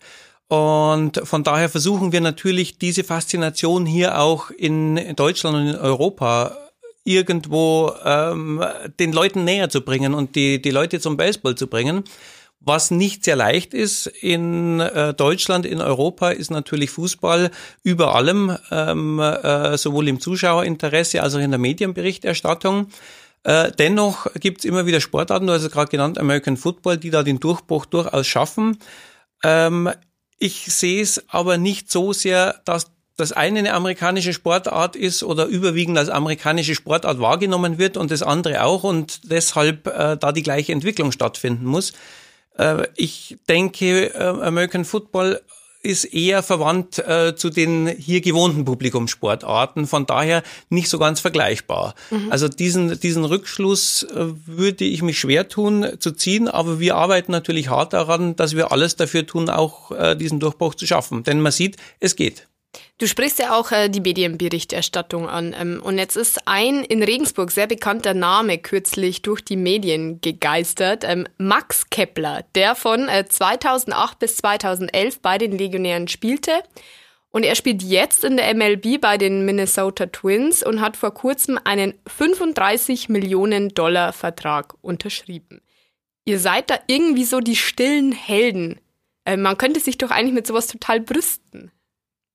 Und 0.48 1.20
von 1.22 1.44
daher 1.44 1.68
versuchen 1.68 2.12
wir 2.12 2.22
natürlich 2.22 2.78
diese 2.78 3.04
Faszination 3.04 3.84
hier 3.84 4.18
auch 4.20 4.50
in 4.50 5.14
Deutschland 5.16 5.56
und 5.56 5.66
in 5.66 5.76
Europa 5.76 6.56
irgendwo 7.06 7.92
ähm, 8.04 8.62
den 8.98 9.12
Leuten 9.12 9.44
näher 9.44 9.70
zu 9.70 9.80
bringen 9.80 10.12
und 10.12 10.34
die, 10.34 10.60
die 10.60 10.70
Leute 10.70 11.00
zum 11.00 11.16
Baseball 11.16 11.54
zu 11.54 11.68
bringen. 11.68 12.04
Was 12.60 12.90
nicht 12.90 13.22
sehr 13.22 13.36
leicht 13.36 13.74
ist 13.74 14.06
in 14.06 14.80
äh, 14.80 15.14
Deutschland, 15.14 15.66
in 15.66 15.80
Europa, 15.80 16.30
ist 16.30 16.50
natürlich 16.50 16.90
Fußball 16.90 17.52
über 17.84 18.16
allem, 18.16 18.56
ähm, 18.72 19.20
äh, 19.20 19.78
sowohl 19.78 20.08
im 20.08 20.18
Zuschauerinteresse 20.18 21.22
als 21.22 21.36
auch 21.36 21.40
in 21.40 21.52
der 21.52 21.60
Medienberichterstattung. 21.60 22.88
Äh, 23.44 23.70
dennoch 23.78 24.26
gibt 24.40 24.58
es 24.58 24.64
immer 24.64 24.86
wieder 24.86 25.00
Sportarten, 25.00 25.46
du 25.46 25.52
hast 25.52 25.62
es 25.62 25.70
gerade 25.70 25.90
genannt, 25.90 26.18
American 26.18 26.56
Football, 26.56 26.96
die 26.96 27.10
da 27.10 27.22
den 27.22 27.38
Durchbruch 27.38 27.86
durchaus 27.86 28.26
schaffen. 28.26 28.78
Ähm, 29.44 29.88
ich 30.38 30.66
sehe 30.66 31.00
es 31.00 31.24
aber 31.28 31.56
nicht 31.56 31.88
so 31.88 32.12
sehr, 32.12 32.60
dass 32.64 32.95
das 33.16 33.32
eine 33.32 33.58
eine 33.58 33.72
amerikanische 33.72 34.32
Sportart 34.32 34.94
ist 34.94 35.22
oder 35.22 35.46
überwiegend 35.46 35.98
als 35.98 36.08
amerikanische 36.08 36.74
Sportart 36.74 37.18
wahrgenommen 37.18 37.78
wird 37.78 37.96
und 37.96 38.10
das 38.10 38.22
andere 38.22 38.62
auch 38.62 38.84
und 38.84 39.30
deshalb 39.30 39.86
äh, 39.86 40.16
da 40.16 40.32
die 40.32 40.42
gleiche 40.42 40.72
Entwicklung 40.72 41.12
stattfinden 41.12 41.64
muss. 41.64 41.94
Äh, 42.58 42.86
ich 42.94 43.38
denke, 43.48 44.14
äh, 44.14 44.18
American 44.18 44.84
Football 44.84 45.40
ist 45.86 46.04
eher 46.04 46.42
verwandt 46.42 46.98
äh, 46.98 47.36
zu 47.36 47.48
den 47.48 47.86
hier 47.86 48.20
gewohnten 48.20 48.64
Publikumssportarten, 48.64 49.86
von 49.86 50.04
daher 50.04 50.42
nicht 50.68 50.88
so 50.88 50.98
ganz 50.98 51.20
vergleichbar. 51.20 51.94
Mhm. 52.10 52.30
Also 52.30 52.48
diesen, 52.48 52.98
diesen 52.98 53.24
Rückschluss 53.24 54.02
äh, 54.02 54.26
würde 54.46 54.84
ich 54.84 55.02
mich 55.02 55.18
schwer 55.18 55.48
tun 55.48 55.86
zu 56.00 56.10
ziehen, 56.10 56.48
aber 56.48 56.80
wir 56.80 56.96
arbeiten 56.96 57.30
natürlich 57.30 57.68
hart 57.70 57.92
daran, 57.92 58.34
dass 58.34 58.56
wir 58.56 58.72
alles 58.72 58.96
dafür 58.96 59.26
tun, 59.26 59.48
auch 59.48 59.92
äh, 59.92 60.16
diesen 60.16 60.40
Durchbruch 60.40 60.74
zu 60.74 60.86
schaffen. 60.86 61.22
Denn 61.22 61.40
man 61.40 61.52
sieht, 61.52 61.76
es 62.00 62.16
geht. 62.16 62.48
Du 62.98 63.06
sprichst 63.06 63.38
ja 63.38 63.56
auch 63.56 63.72
äh, 63.72 63.88
die 63.88 64.00
Medienberichterstattung 64.00 65.28
an. 65.28 65.54
Ähm, 65.58 65.80
und 65.82 65.98
jetzt 65.98 66.16
ist 66.16 66.46
ein 66.46 66.82
in 66.82 67.02
Regensburg 67.02 67.50
sehr 67.50 67.66
bekannter 67.66 68.14
Name 68.14 68.58
kürzlich 68.58 69.22
durch 69.22 69.44
die 69.44 69.56
Medien 69.56 70.20
gegeistert. 70.20 71.04
Ähm, 71.04 71.26
Max 71.38 71.90
Kepler, 71.90 72.44
der 72.54 72.74
von 72.74 73.08
äh, 73.08 73.26
2008 73.26 74.18
bis 74.18 74.36
2011 74.38 75.20
bei 75.20 75.38
den 75.38 75.56
Legionären 75.56 76.08
spielte. 76.08 76.52
Und 77.30 77.42
er 77.42 77.54
spielt 77.54 77.82
jetzt 77.82 78.24
in 78.24 78.38
der 78.38 78.54
MLB 78.54 78.98
bei 78.98 79.18
den 79.18 79.44
Minnesota 79.44 80.06
Twins 80.06 80.62
und 80.62 80.80
hat 80.80 80.96
vor 80.96 81.12
kurzem 81.12 81.58
einen 81.64 81.92
35 82.06 83.10
Millionen 83.10 83.68
Dollar 83.68 84.14
Vertrag 84.14 84.72
unterschrieben. 84.80 85.60
Ihr 86.24 86.40
seid 86.40 86.70
da 86.70 86.78
irgendwie 86.86 87.24
so 87.24 87.40
die 87.40 87.56
stillen 87.56 88.12
Helden. 88.12 88.80
Äh, 89.26 89.36
man 89.36 89.58
könnte 89.58 89.80
sich 89.80 89.98
doch 89.98 90.10
eigentlich 90.10 90.32
mit 90.34 90.46
sowas 90.46 90.66
total 90.66 91.00
brüsten, 91.00 91.70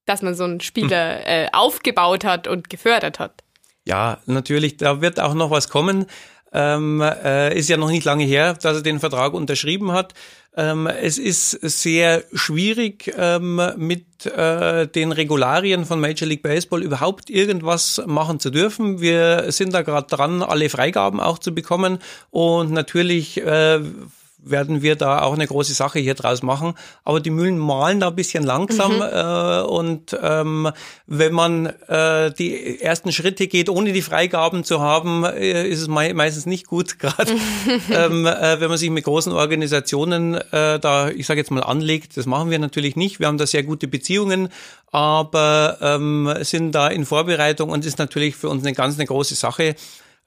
dass 0.05 0.21
man 0.21 0.35
so 0.35 0.43
einen 0.43 0.61
Spieler 0.61 1.27
äh, 1.27 1.47
aufgebaut 1.51 2.23
hat 2.23 2.47
und 2.47 2.69
gefördert 2.69 3.19
hat. 3.19 3.43
Ja, 3.85 4.19
natürlich, 4.25 4.77
da 4.77 5.01
wird 5.01 5.19
auch 5.19 5.33
noch 5.33 5.51
was 5.51 5.69
kommen. 5.69 6.05
Ähm, 6.53 7.01
äh, 7.01 7.57
ist 7.57 7.69
ja 7.69 7.77
noch 7.77 7.89
nicht 7.89 8.03
lange 8.03 8.25
her, 8.25 8.53
dass 8.53 8.77
er 8.77 8.83
den 8.83 8.99
Vertrag 8.99 9.33
unterschrieben 9.33 9.93
hat. 9.93 10.13
Ähm, 10.55 10.85
es 10.85 11.17
ist 11.17 11.51
sehr 11.51 12.25
schwierig, 12.33 13.13
ähm, 13.17 13.61
mit 13.77 14.25
äh, 14.25 14.85
den 14.85 15.13
Regularien 15.13 15.85
von 15.85 16.01
Major 16.01 16.27
League 16.27 16.43
Baseball 16.43 16.83
überhaupt 16.83 17.29
irgendwas 17.29 18.01
machen 18.05 18.41
zu 18.41 18.49
dürfen. 18.49 18.99
Wir 18.99 19.49
sind 19.53 19.73
da 19.73 19.81
gerade 19.81 20.07
dran, 20.07 20.43
alle 20.43 20.69
Freigaben 20.69 21.21
auch 21.21 21.39
zu 21.39 21.55
bekommen. 21.55 21.99
Und 22.31 22.71
natürlich 22.71 23.37
äh, 23.41 23.79
werden 24.43 24.81
wir 24.81 24.95
da 24.95 25.21
auch 25.21 25.33
eine 25.33 25.47
große 25.47 25.73
Sache 25.73 25.99
hier 25.99 26.15
draus 26.15 26.41
machen. 26.41 26.73
Aber 27.03 27.19
die 27.19 27.29
Mühlen 27.29 27.57
malen 27.57 27.99
da 27.99 28.07
ein 28.07 28.15
bisschen 28.15 28.43
langsam 28.43 28.95
mhm. 28.95 29.01
äh, 29.01 29.61
und 29.61 30.17
ähm, 30.21 30.69
wenn 31.07 31.33
man 31.33 31.67
äh, 31.87 32.31
die 32.33 32.81
ersten 32.81 33.11
Schritte 33.11 33.47
geht, 33.47 33.69
ohne 33.69 33.93
die 33.93 34.01
Freigaben 34.01 34.63
zu 34.63 34.81
haben, 34.81 35.23
äh, 35.23 35.67
ist 35.67 35.81
es 35.81 35.87
me 35.87 36.13
meistens 36.13 36.45
nicht 36.45 36.67
gut, 36.67 36.99
gerade 36.99 37.31
ähm, 37.91 38.25
äh, 38.25 38.59
wenn 38.59 38.69
man 38.69 38.77
sich 38.77 38.89
mit 38.89 39.03
großen 39.03 39.31
Organisationen 39.31 40.35
äh, 40.35 40.79
da, 40.79 41.09
ich 41.09 41.25
sage 41.25 41.39
jetzt 41.39 41.51
mal, 41.51 41.63
anlegt. 41.63 42.17
Das 42.17 42.25
machen 42.25 42.49
wir 42.49 42.59
natürlich 42.59 42.95
nicht. 42.95 43.19
Wir 43.19 43.27
haben 43.27 43.37
da 43.37 43.47
sehr 43.47 43.63
gute 43.63 43.87
Beziehungen, 43.87 44.49
aber 44.91 45.77
ähm, 45.81 46.33
sind 46.41 46.73
da 46.73 46.87
in 46.87 47.05
Vorbereitung 47.05 47.69
und 47.69 47.85
ist 47.85 47.99
natürlich 47.99 48.35
für 48.35 48.49
uns 48.49 48.63
eine 48.63 48.73
ganz 48.73 48.95
eine 48.95 49.05
große 49.05 49.35
Sache 49.35 49.75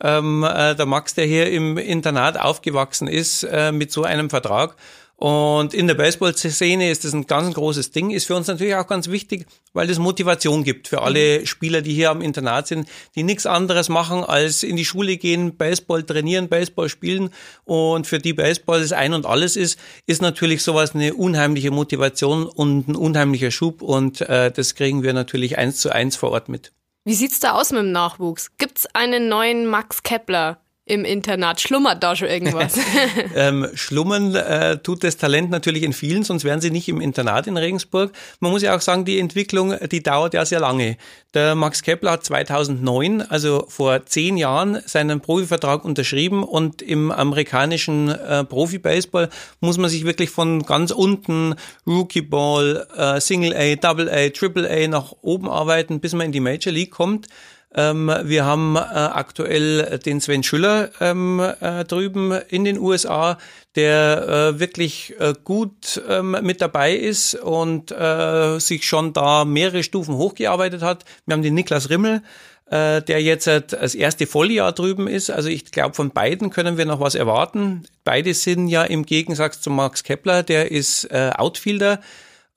ähm, 0.04 0.44
äh, 0.44 0.76
der 0.76 0.86
Max, 0.86 1.14
der 1.14 1.24
hier 1.24 1.50
im 1.50 1.78
Internat 1.78 2.38
aufgewachsen 2.38 3.08
ist, 3.08 3.42
äh, 3.44 3.72
mit 3.72 3.90
so 3.90 4.04
einem 4.04 4.30
Vertrag. 4.30 4.76
Und 5.16 5.74
in 5.74 5.86
der 5.86 5.94
Baseball-Szene 5.94 6.90
ist 6.90 7.04
das 7.04 7.14
ein 7.14 7.26
ganz 7.26 7.54
großes 7.54 7.92
Ding, 7.92 8.10
ist 8.10 8.26
für 8.26 8.34
uns 8.34 8.48
natürlich 8.48 8.74
auch 8.74 8.86
ganz 8.86 9.08
wichtig, 9.08 9.46
weil 9.72 9.86
das 9.86 9.98
Motivation 9.98 10.64
gibt 10.64 10.88
für 10.88 11.02
alle 11.02 11.40
mhm. 11.40 11.46
Spieler, 11.46 11.82
die 11.82 11.94
hier 11.94 12.10
am 12.10 12.20
Internat 12.20 12.66
sind, 12.66 12.88
die 13.14 13.22
nichts 13.22 13.46
anderes 13.46 13.88
machen, 13.88 14.24
als 14.24 14.64
in 14.64 14.76
die 14.76 14.84
Schule 14.84 15.16
gehen, 15.16 15.56
Baseball 15.56 16.02
trainieren, 16.02 16.48
Baseball 16.48 16.88
spielen 16.88 17.30
und 17.64 18.08
für 18.08 18.18
die 18.18 18.32
Baseball 18.32 18.80
das 18.80 18.92
Ein 18.92 19.14
und 19.14 19.24
Alles 19.24 19.54
ist, 19.56 19.78
ist 20.06 20.20
natürlich 20.20 20.62
sowas 20.62 20.94
eine 20.94 21.14
unheimliche 21.14 21.70
Motivation 21.70 22.44
und 22.46 22.88
ein 22.88 22.96
unheimlicher 22.96 23.52
Schub 23.52 23.82
und 23.82 24.20
äh, 24.20 24.50
das 24.50 24.74
kriegen 24.74 25.04
wir 25.04 25.12
natürlich 25.12 25.56
eins 25.56 25.78
zu 25.78 25.90
eins 25.90 26.16
vor 26.16 26.32
Ort 26.32 26.48
mit. 26.48 26.72
Wie 27.06 27.14
sieht's 27.14 27.38
da 27.38 27.52
aus 27.52 27.70
mit 27.70 27.82
dem 27.82 27.92
Nachwuchs? 27.92 28.56
Gibt's 28.56 28.86
einen 28.94 29.28
neuen 29.28 29.66
Max 29.66 30.02
Kepler? 30.02 30.63
Im 30.86 31.04
Internat? 31.04 31.60
Schlummert 31.60 32.02
da 32.02 32.14
schon 32.14 32.28
irgendwas? 32.28 32.78
ähm, 33.34 33.68
schlummern 33.74 34.34
äh, 34.34 34.78
tut 34.78 35.02
das 35.02 35.16
Talent 35.16 35.50
natürlich 35.50 35.82
in 35.82 35.92
vielen, 35.92 36.24
sonst 36.24 36.44
wären 36.44 36.60
sie 36.60 36.70
nicht 36.70 36.88
im 36.88 37.00
Internat 37.00 37.46
in 37.46 37.56
Regensburg. 37.56 38.12
Man 38.40 38.50
muss 38.50 38.62
ja 38.62 38.76
auch 38.76 38.82
sagen, 38.82 39.04
die 39.04 39.18
Entwicklung, 39.18 39.74
die 39.90 40.02
dauert 40.02 40.34
ja 40.34 40.44
sehr 40.44 40.60
lange. 40.60 40.96
Der 41.32 41.54
Max 41.54 41.82
Kepler 41.82 42.12
hat 42.12 42.24
2009, 42.24 43.22
also 43.22 43.64
vor 43.68 44.04
zehn 44.04 44.36
Jahren, 44.36 44.80
seinen 44.84 45.20
Profivertrag 45.20 45.84
unterschrieben 45.84 46.44
und 46.44 46.82
im 46.82 47.10
amerikanischen 47.10 48.10
äh, 48.10 48.44
Profi-Baseball 48.44 49.30
muss 49.60 49.78
man 49.78 49.88
sich 49.88 50.04
wirklich 50.04 50.30
von 50.30 50.64
ganz 50.64 50.90
unten 50.90 51.54
Rookie 51.86 52.20
Ball, 52.20 52.86
äh, 52.96 53.20
Single 53.20 53.54
A, 53.56 53.74
Double 53.76 54.10
A, 54.10 54.28
Triple 54.28 54.68
A 54.68 54.86
nach 54.86 55.12
oben 55.22 55.48
arbeiten, 55.48 56.00
bis 56.00 56.12
man 56.12 56.26
in 56.26 56.32
die 56.32 56.40
Major 56.40 56.72
League 56.72 56.90
kommt. 56.90 57.28
Ähm, 57.74 58.10
wir 58.22 58.44
haben 58.44 58.76
äh, 58.76 58.78
aktuell 58.78 59.98
den 59.98 60.20
Sven 60.20 60.42
Schüller 60.42 60.90
ähm, 61.00 61.40
äh, 61.40 61.84
drüben 61.84 62.32
in 62.48 62.64
den 62.64 62.78
USA, 62.78 63.36
der 63.74 64.28
äh, 64.54 64.60
wirklich 64.60 65.14
äh, 65.18 65.34
gut 65.42 66.00
ähm, 66.08 66.36
mit 66.42 66.60
dabei 66.60 66.94
ist 66.94 67.34
und 67.34 67.90
äh, 67.90 68.60
sich 68.60 68.86
schon 68.86 69.12
da 69.12 69.44
mehrere 69.44 69.82
Stufen 69.82 70.14
hochgearbeitet 70.14 70.82
hat. 70.82 71.04
Wir 71.26 71.34
haben 71.34 71.42
den 71.42 71.54
Niklas 71.54 71.90
Rimmel, 71.90 72.22
äh, 72.70 73.02
der 73.02 73.20
jetzt 73.20 73.48
das 73.48 73.96
erste 73.96 74.28
Volljahr 74.28 74.70
drüben 74.70 75.08
ist. 75.08 75.30
Also 75.30 75.48
ich 75.48 75.72
glaube, 75.72 75.94
von 75.94 76.10
beiden 76.10 76.50
können 76.50 76.78
wir 76.78 76.84
noch 76.84 77.00
was 77.00 77.16
erwarten. 77.16 77.82
Beide 78.04 78.34
sind 78.34 78.68
ja 78.68 78.84
im 78.84 79.04
Gegensatz 79.04 79.60
zu 79.60 79.70
Max 79.70 80.04
Kepler, 80.04 80.44
der 80.44 80.70
ist 80.70 81.12
Outfielder. 81.12 82.00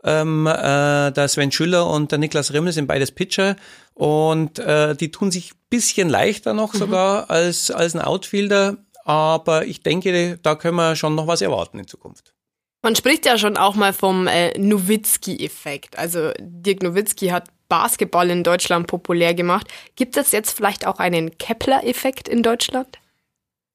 Ähm, 0.07 0.47
äh, 0.47 1.11
der 1.11 1.27
Sven 1.27 1.51
Schüller 1.51 1.89
und 1.89 2.11
der 2.11 2.17
Niklas 2.17 2.53
Rimmel 2.53 2.71
sind 2.71 2.87
beides 2.87 3.11
Pitcher 3.11 3.57
und 3.93 4.57
äh, 4.57 4.95
die 4.95 5.11
tun 5.11 5.31
sich 5.31 5.51
bisschen 5.69 6.07
leichter 6.07 6.53
noch 6.53 6.73
mhm. 6.73 6.77
sogar 6.77 7.29
als, 7.29 7.71
als 7.71 7.93
ein 7.93 8.01
Outfielder. 8.01 8.77
Aber 9.03 9.65
ich 9.65 9.83
denke, 9.83 10.39
da 10.41 10.55
können 10.55 10.77
wir 10.77 10.95
schon 10.95 11.15
noch 11.15 11.27
was 11.27 11.41
erwarten 11.41 11.79
in 11.79 11.87
Zukunft. 11.87 12.33
Man 12.81 12.95
spricht 12.95 13.25
ja 13.25 13.37
schon 13.37 13.57
auch 13.57 13.75
mal 13.75 13.91
vom 13.91 14.27
äh, 14.27 14.57
Nowitzki-Effekt. 14.57 15.97
Also 15.97 16.31
Dirk 16.39 16.83
Nowitzki 16.83 17.27
hat 17.27 17.49
Basketball 17.67 18.29
in 18.29 18.43
Deutschland 18.43 18.87
populär 18.87 19.33
gemacht. 19.33 19.67
Gibt 19.95 20.15
es 20.15 20.31
jetzt 20.31 20.51
vielleicht 20.51 20.87
auch 20.87 20.99
einen 20.99 21.37
Kepler-Effekt 21.37 22.29
in 22.29 22.43
Deutschland? 22.43 22.99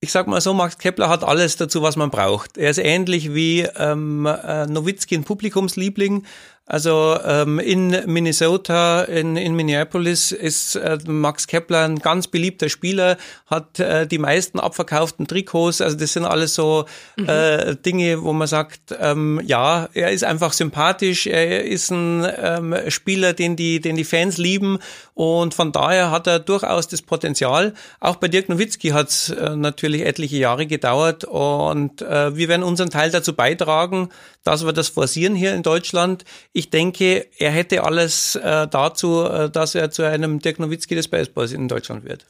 Ich 0.05 0.11
sag 0.11 0.27
mal 0.27 0.41
so, 0.41 0.53
Max 0.53 0.79
Kepler 0.79 1.09
hat 1.09 1.23
alles 1.23 1.55
dazu, 1.55 1.81
was 1.81 1.95
man 1.95 2.11
braucht. 2.11 2.59
Er 2.59 2.71
ist 2.71 2.79
ähnlich 2.79 3.35
wie 3.35 3.61
ähm, 3.77 4.27
äh, 4.27 4.67
Nowitzki 4.67 5.15
ein 5.15 5.23
Publikumsliebling, 5.23 6.25
also 6.67 7.19
ähm, 7.25 7.59
in 7.59 7.89
Minnesota, 8.07 9.03
in, 9.03 9.37
in 9.37 9.55
Minneapolis 9.55 10.31
ist 10.31 10.77
äh, 10.77 10.97
Max 11.07 11.49
Kepler 11.49 11.85
ein 11.85 11.99
ganz 11.99 12.29
beliebter 12.29 12.69
Spieler, 12.69 13.17
hat 13.47 13.81
äh, 13.81 14.07
die 14.07 14.19
meisten 14.19 14.61
abverkauften 14.61 15.27
Trikots. 15.27 15.81
Also 15.81 15.97
das 15.97 16.13
sind 16.13 16.25
alles 16.25 16.55
so 16.55 16.87
mhm. 17.17 17.29
äh, 17.29 17.75
Dinge, 17.75 18.23
wo 18.23 18.33
man 18.33 18.47
sagt, 18.47 18.95
ähm, 19.01 19.41
ja, 19.45 19.89
er 19.93 20.13
ist 20.13 20.23
einfach 20.23 20.53
sympathisch, 20.53 21.27
er 21.27 21.65
ist 21.65 21.91
ein 21.91 22.27
ähm, 22.39 22.77
Spieler, 22.89 23.33
den 23.33 23.57
die, 23.57 23.81
den 23.81 23.97
die 23.97 24.05
Fans 24.05 24.39
lieben 24.39 24.79
und 25.15 25.55
von 25.55 25.73
daher 25.73 26.11
hat 26.11 26.27
er 26.27 26.39
durchaus 26.39 26.89
das 26.89 27.03
Potenzial. 27.03 27.75
Auch 28.01 28.17
bei 28.17 28.29
Dirk 28.29 28.49
Nowitzki 28.49 28.91
hat 28.91 29.09
es 29.09 29.31
äh, 29.31 29.57
natürlich 29.57 30.03
etliche 30.03 30.37
Jahre 30.37 30.67
gedauert 30.67 31.25
und 31.25 32.03
äh, 32.03 32.37
wir 32.37 32.49
werden 32.49 32.63
unseren 32.63 32.91
Teil 32.91 33.11
dazu 33.11 33.35
beitragen, 33.35 34.09
dass 34.45 34.65
wir 34.65 34.73
das 34.73 34.89
forcieren 34.89 35.35
hier 35.35 35.55
in 35.55 35.63
Deutschland. 35.63 36.25
Ich 36.53 36.62
denke, 36.71 37.27
er 37.39 37.51
hätte 37.51 37.85
alles 37.85 38.37
äh, 38.37 38.67
dazu, 38.69 39.25
äh, 39.25 39.51
dass 39.51 39.75
er 39.75 39.91
zu 39.91 40.03
einem 40.03 40.39
Dirk 40.41 40.59
Nowitzki 40.59 40.95
des 40.95 41.09
Baseballs 41.09 41.53
in 41.53 41.69
Deutschland 41.69 42.05
wird. 42.05 42.27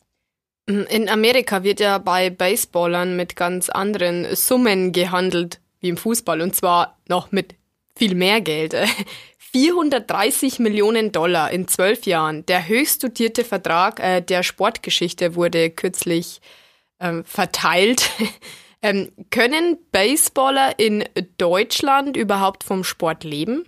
In 0.67 1.09
Amerika 1.09 1.65
wird 1.65 1.81
ja 1.81 1.99
bei 1.99 2.31
Baseballern 2.31 3.17
mit 3.17 3.35
ganz 3.35 3.69
anderen 3.69 4.35
Summen 4.37 4.93
gehandelt 4.93 5.61
wie 5.81 5.89
im 5.89 5.97
Fußball 5.97 6.41
und 6.41 6.55
zwar 6.55 6.99
noch 7.09 7.33
mit 7.33 7.57
viel 7.97 8.15
mehr 8.15 8.41
Geld. 8.41 8.75
430 9.53 10.61
Millionen 10.61 11.13
Dollar 11.13 11.51
in 11.51 11.69
zwölf 11.69 12.07
Jahren. 12.07 12.47
Der 12.47 12.67
höchst 12.67 13.05
dotierte 13.05 13.45
Vertrag 13.45 14.01
äh, 14.01 14.23
der 14.23 14.43
Sportgeschichte 14.43 15.35
wurde 15.35 15.69
kürzlich 15.71 16.41
äh, 16.99 17.23
verteilt. 17.25 18.11
Ähm, 18.85 19.13
können 19.31 19.79
Baseballer 19.93 20.77
in 20.77 21.05
Deutschland 21.39 22.17
überhaupt 22.17 22.65
vom 22.65 22.83
Sport 22.83 23.23
leben? 23.23 23.63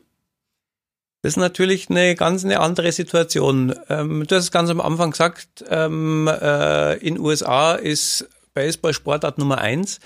Das 1.24 1.30
ist 1.30 1.36
natürlich 1.38 1.88
eine 1.88 2.14
ganz 2.16 2.44
eine 2.44 2.60
andere 2.60 2.92
Situation. 2.92 3.74
Ähm, 3.88 4.26
du 4.26 4.36
hast 4.36 4.44
es 4.44 4.50
ganz 4.50 4.68
am 4.68 4.82
Anfang 4.82 5.12
gesagt, 5.12 5.64
ähm, 5.70 6.28
äh, 6.28 6.98
in 6.98 7.18
USA 7.18 7.76
ist 7.76 8.28
Baseball 8.52 8.92
Sportart 8.92 9.38
Nummer 9.38 9.56
eins. 9.56 10.00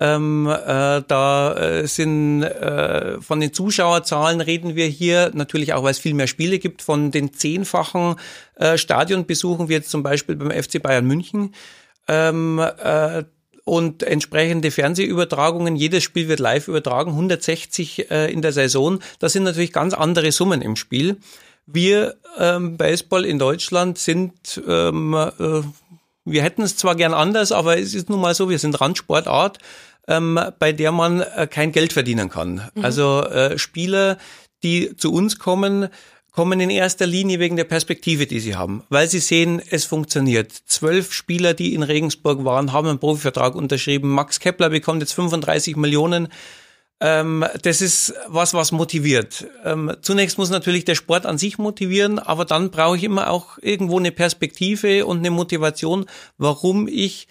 Ähm, 0.00 0.48
äh, 0.48 1.00
da 1.06 1.54
äh, 1.54 1.86
sind 1.86 2.42
äh, 2.42 3.20
von 3.20 3.38
den 3.38 3.52
Zuschauerzahlen 3.52 4.40
reden 4.40 4.74
wir 4.74 4.86
hier 4.86 5.30
natürlich 5.32 5.74
auch, 5.74 5.84
weil 5.84 5.92
es 5.92 6.00
viel 6.00 6.14
mehr 6.14 6.26
Spiele 6.26 6.58
gibt, 6.58 6.82
von 6.82 7.12
den 7.12 7.32
zehnfachen 7.32 8.16
äh, 8.56 8.76
Stadionbesuchen 8.76 9.68
wie 9.68 9.74
jetzt 9.74 9.92
zum 9.92 10.02
Beispiel 10.02 10.34
beim 10.34 10.50
FC 10.50 10.82
Bayern 10.82 11.06
München. 11.06 11.54
Ähm, 12.08 12.58
äh, 12.58 13.22
und 13.64 14.02
entsprechende 14.02 14.70
Fernsehübertragungen. 14.70 15.76
Jedes 15.76 16.04
Spiel 16.04 16.28
wird 16.28 16.40
live 16.40 16.68
übertragen, 16.68 17.12
160 17.12 18.10
äh, 18.10 18.32
in 18.32 18.42
der 18.42 18.52
Saison. 18.52 19.00
Das 19.18 19.32
sind 19.32 19.44
natürlich 19.44 19.72
ganz 19.72 19.94
andere 19.94 20.30
Summen 20.32 20.62
im 20.62 20.76
Spiel. 20.76 21.16
Wir 21.66 22.16
ähm, 22.38 22.76
Baseball 22.76 23.24
in 23.24 23.38
Deutschland 23.38 23.96
sind, 23.98 24.62
ähm, 24.68 25.14
äh, 25.14 25.62
wir 26.26 26.42
hätten 26.42 26.62
es 26.62 26.76
zwar 26.76 26.94
gern 26.94 27.14
anders, 27.14 27.52
aber 27.52 27.78
es 27.78 27.94
ist 27.94 28.10
nun 28.10 28.20
mal 28.20 28.34
so, 28.34 28.50
wir 28.50 28.58
sind 28.58 28.78
Randsportart, 28.78 29.58
ähm, 30.08 30.38
bei 30.58 30.72
der 30.72 30.92
man 30.92 31.22
äh, 31.22 31.46
kein 31.50 31.72
Geld 31.72 31.94
verdienen 31.94 32.28
kann. 32.28 32.68
Mhm. 32.74 32.84
Also 32.84 33.22
äh, 33.22 33.58
Spieler, 33.58 34.18
die 34.62 34.94
zu 34.96 35.10
uns 35.10 35.38
kommen, 35.38 35.88
kommen 36.34 36.58
in 36.58 36.70
erster 36.70 37.06
Linie 37.06 37.38
wegen 37.38 37.56
der 37.56 37.64
Perspektive, 37.64 38.26
die 38.26 38.40
sie 38.40 38.56
haben, 38.56 38.82
weil 38.88 39.08
sie 39.08 39.20
sehen, 39.20 39.62
es 39.70 39.84
funktioniert. 39.84 40.50
Zwölf 40.66 41.12
Spieler, 41.12 41.54
die 41.54 41.74
in 41.74 41.84
Regensburg 41.84 42.44
waren, 42.44 42.72
haben 42.72 42.88
einen 42.88 42.98
Profivertrag 42.98 43.54
unterschrieben. 43.54 44.10
Max 44.10 44.40
Kepler 44.40 44.70
bekommt 44.70 45.00
jetzt 45.00 45.12
35 45.12 45.76
Millionen. 45.76 46.28
Ähm, 47.00 47.44
das 47.62 47.80
ist 47.80 48.14
was, 48.26 48.52
was 48.52 48.72
motiviert. 48.72 49.46
Ähm, 49.64 49.92
zunächst 50.02 50.36
muss 50.36 50.50
natürlich 50.50 50.84
der 50.84 50.96
Sport 50.96 51.24
an 51.24 51.38
sich 51.38 51.58
motivieren, 51.58 52.18
aber 52.18 52.44
dann 52.44 52.70
brauche 52.70 52.96
ich 52.96 53.04
immer 53.04 53.30
auch 53.30 53.58
irgendwo 53.60 53.98
eine 53.98 54.10
Perspektive 54.10 55.06
und 55.06 55.18
eine 55.18 55.30
Motivation, 55.30 56.06
warum 56.36 56.88
ich 56.88 57.28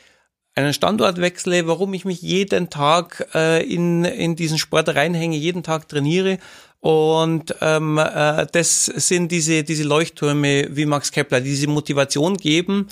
einen 0.56 0.74
Standort 0.74 1.20
wechsle, 1.20 1.68
warum 1.68 1.94
ich 1.94 2.06
mich 2.06 2.22
jeden 2.22 2.70
Tag 2.70 3.28
äh, 3.34 3.64
in, 3.64 4.06
in 4.06 4.36
diesen 4.38 4.60
Sport 4.60 4.96
reinhänge, 4.96 5.36
jeden 5.36 5.64
Tag 5.64 5.90
trainiere. 5.90 6.38
Und 6.84 7.56
ähm, 7.62 7.98
äh, 7.98 8.46
das 8.52 8.88
sind 8.88 9.32
diese, 9.32 9.64
diese 9.64 9.86
Leuchttürme 9.86 10.68
wie 10.70 10.86
Max 10.86 11.14
Kepler, 11.14 11.40
die 11.40 11.52
diese 11.52 11.68
Motivation 11.68 12.36
geben. 12.36 12.90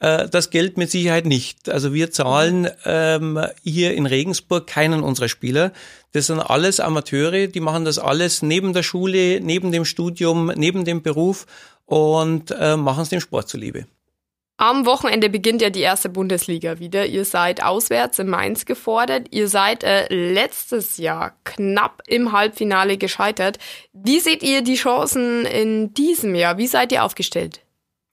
Äh, 0.00 0.30
das 0.30 0.48
gilt 0.48 0.78
mit 0.78 0.90
Sicherheit 0.90 1.26
nicht. 1.26 1.68
Also 1.68 1.92
wir 1.92 2.10
zahlen 2.10 2.70
ähm, 2.86 3.38
hier 3.62 3.92
in 3.92 4.06
Regensburg 4.06 4.66
keinen 4.66 5.02
unserer 5.02 5.28
Spieler. 5.28 5.74
Das 6.12 6.28
sind 6.28 6.40
alles 6.40 6.80
Amateure, 6.80 7.48
die 7.48 7.60
machen 7.60 7.84
das 7.84 7.98
alles 7.98 8.40
neben 8.40 8.72
der 8.72 8.82
Schule, 8.82 9.42
neben 9.42 9.72
dem 9.72 9.84
Studium, 9.84 10.50
neben 10.56 10.86
dem 10.86 11.02
Beruf 11.02 11.44
und 11.84 12.50
äh, 12.50 12.78
machen 12.78 13.02
es 13.02 13.10
dem 13.10 13.20
Sport 13.20 13.50
zuliebe. 13.50 13.84
Am 14.56 14.86
Wochenende 14.86 15.28
beginnt 15.30 15.62
ja 15.62 15.70
die 15.70 15.80
erste 15.80 16.08
Bundesliga 16.08 16.78
wieder. 16.78 17.06
Ihr 17.06 17.24
seid 17.24 17.62
auswärts 17.62 18.20
in 18.20 18.28
Mainz 18.28 18.66
gefordert. 18.66 19.26
Ihr 19.30 19.48
seid 19.48 19.82
äh, 19.82 20.06
letztes 20.14 20.96
Jahr 20.96 21.36
knapp 21.42 22.02
im 22.06 22.30
Halbfinale 22.30 22.96
gescheitert. 22.96 23.58
Wie 23.92 24.20
seht 24.20 24.44
ihr 24.44 24.62
die 24.62 24.76
Chancen 24.76 25.44
in 25.44 25.92
diesem 25.94 26.36
Jahr? 26.36 26.56
Wie 26.56 26.68
seid 26.68 26.92
ihr 26.92 27.02
aufgestellt? 27.02 27.62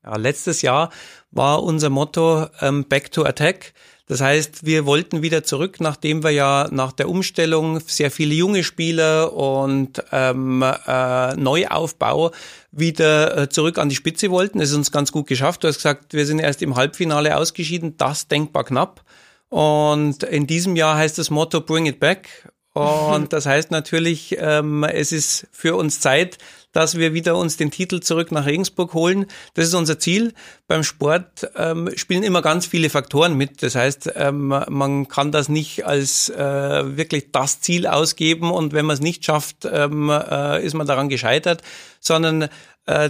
Ja, 0.04 0.18
letztes 0.18 0.64
Jahr 0.64 0.90
war 1.30 1.62
unser 1.62 1.92
Motto 1.92 2.48
ähm, 2.60 2.86
Back 2.86 3.12
to 3.12 3.24
Attack. 3.24 3.74
Das 4.12 4.20
heißt, 4.20 4.66
wir 4.66 4.86
wollten 4.86 5.22
wieder 5.22 5.46
zurück, 5.46 5.78
nachdem 5.80 6.22
wir 6.22 6.32
ja 6.32 6.68
nach 6.70 6.92
der 6.92 7.08
Umstellung 7.08 7.80
sehr 7.80 8.12
viele 8.12 8.36
junge 8.36 8.66
Spieler 8.66 9.32
und 9.32 10.04
ähm, 10.12 10.62
äh, 10.62 11.34
Neuaufbau 11.38 12.32
wieder 12.74 13.38
äh, 13.38 13.48
zurück 13.48 13.78
an 13.78 13.88
die 13.88 13.96
Spitze 13.96 14.30
wollten. 14.30 14.60
Es 14.60 14.72
ist 14.72 14.76
uns 14.76 14.92
ganz 14.92 15.14
gut 15.14 15.28
geschafft. 15.28 15.64
Du 15.64 15.70
hast 15.70 15.78
gesagt, 15.78 16.14
wir 16.14 16.26
sind 16.26 16.40
erst 16.40 16.62
im 16.62 16.76
Halbfinale 16.76 17.38
ausgeschieden. 17.38 17.96
Das 17.96 18.28
denkbar 18.28 18.66
knapp. 18.66 19.02
Und 19.48 20.24
in 20.24 20.46
diesem 20.46 20.76
Jahr 20.76 20.98
heißt 20.98 21.18
das 21.18 21.30
Motto 21.30 21.62
Bring 21.62 21.86
it 21.86 22.02
back. 22.02 22.51
Und 22.74 23.34
das 23.34 23.46
heißt 23.46 23.72
natürlich, 23.72 24.38
ähm, 24.40 24.84
es 24.84 25.12
ist 25.12 25.48
für 25.52 25.76
uns 25.76 26.00
Zeit, 26.00 26.38
dass 26.72 26.98
wir 26.98 27.14
wieder 27.14 27.36
uns 27.36 27.58
den 27.58 27.70
Titel 27.70 28.00
zurück 28.00 28.32
nach 28.32 28.46
Regensburg 28.46 28.94
holen. 28.94 29.26
Das 29.56 29.68
ist 29.68 29.74
unser 29.74 30.00
Ziel. 30.00 30.34
Beim 30.68 30.84
Sport 30.84 31.50
ähm, 31.58 31.90
spielen 31.96 32.24
immer 32.24 32.42
ganz 32.42 32.66
viele 32.66 32.90
Faktoren 32.90 33.36
mit. 33.36 33.62
Das 33.62 33.76
heißt, 33.76 34.14
ähm, 34.16 34.48
man 34.70 35.08
kann 35.10 35.34
das 35.34 35.50
nicht 35.50 35.86
als 35.86 36.30
äh, 36.30 36.98
wirklich 36.98 37.32
das 37.34 37.60
Ziel 37.60 37.88
ausgeben 37.88 38.52
und 38.52 38.72
wenn 38.72 38.86
man 38.86 38.94
es 38.94 39.02
nicht 39.02 39.26
schafft, 39.26 39.68
ähm, 39.70 40.10
äh, 40.10 40.64
ist 40.64 40.74
man 40.74 40.88
daran 40.88 41.10
gescheitert, 41.10 41.62
sondern 42.00 42.48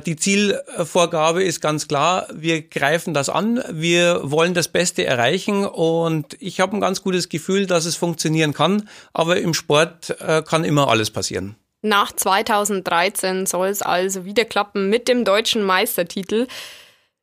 die 0.06 0.16
Zielvorgabe 0.16 1.44
ist 1.44 1.62
ganz 1.62 1.88
klar, 1.88 2.28
wir 2.34 2.62
greifen 2.62 3.14
das 3.14 3.30
an, 3.30 3.64
wir 3.72 4.20
wollen 4.24 4.54
das 4.54 4.68
Beste 4.68 5.06
erreichen 5.06 5.66
und 5.66 6.36
ich 6.40 6.60
habe 6.60 6.76
ein 6.76 6.82
ganz 6.82 7.02
gutes 7.02 7.30
Gefühl, 7.30 7.68
dass 7.68 7.86
es 7.86 7.96
funktionieren 7.96 8.54
kann, 8.54 8.90
aber 9.14 9.38
im 9.38 9.54
Sport 9.54 10.16
äh, 10.20 10.44
kann 10.44 10.66
immer 10.66 10.90
alles 10.90 11.10
passieren. 11.10 11.56
Nach 11.82 12.12
2013 12.12 13.46
soll 13.46 13.70
es 13.70 13.82
also 13.82 14.26
wieder 14.26 14.46
klappen 14.46 14.90
mit 14.90 15.08
dem 15.08 15.26
deutschen 15.26 15.64
Meistertitel. 15.64 16.48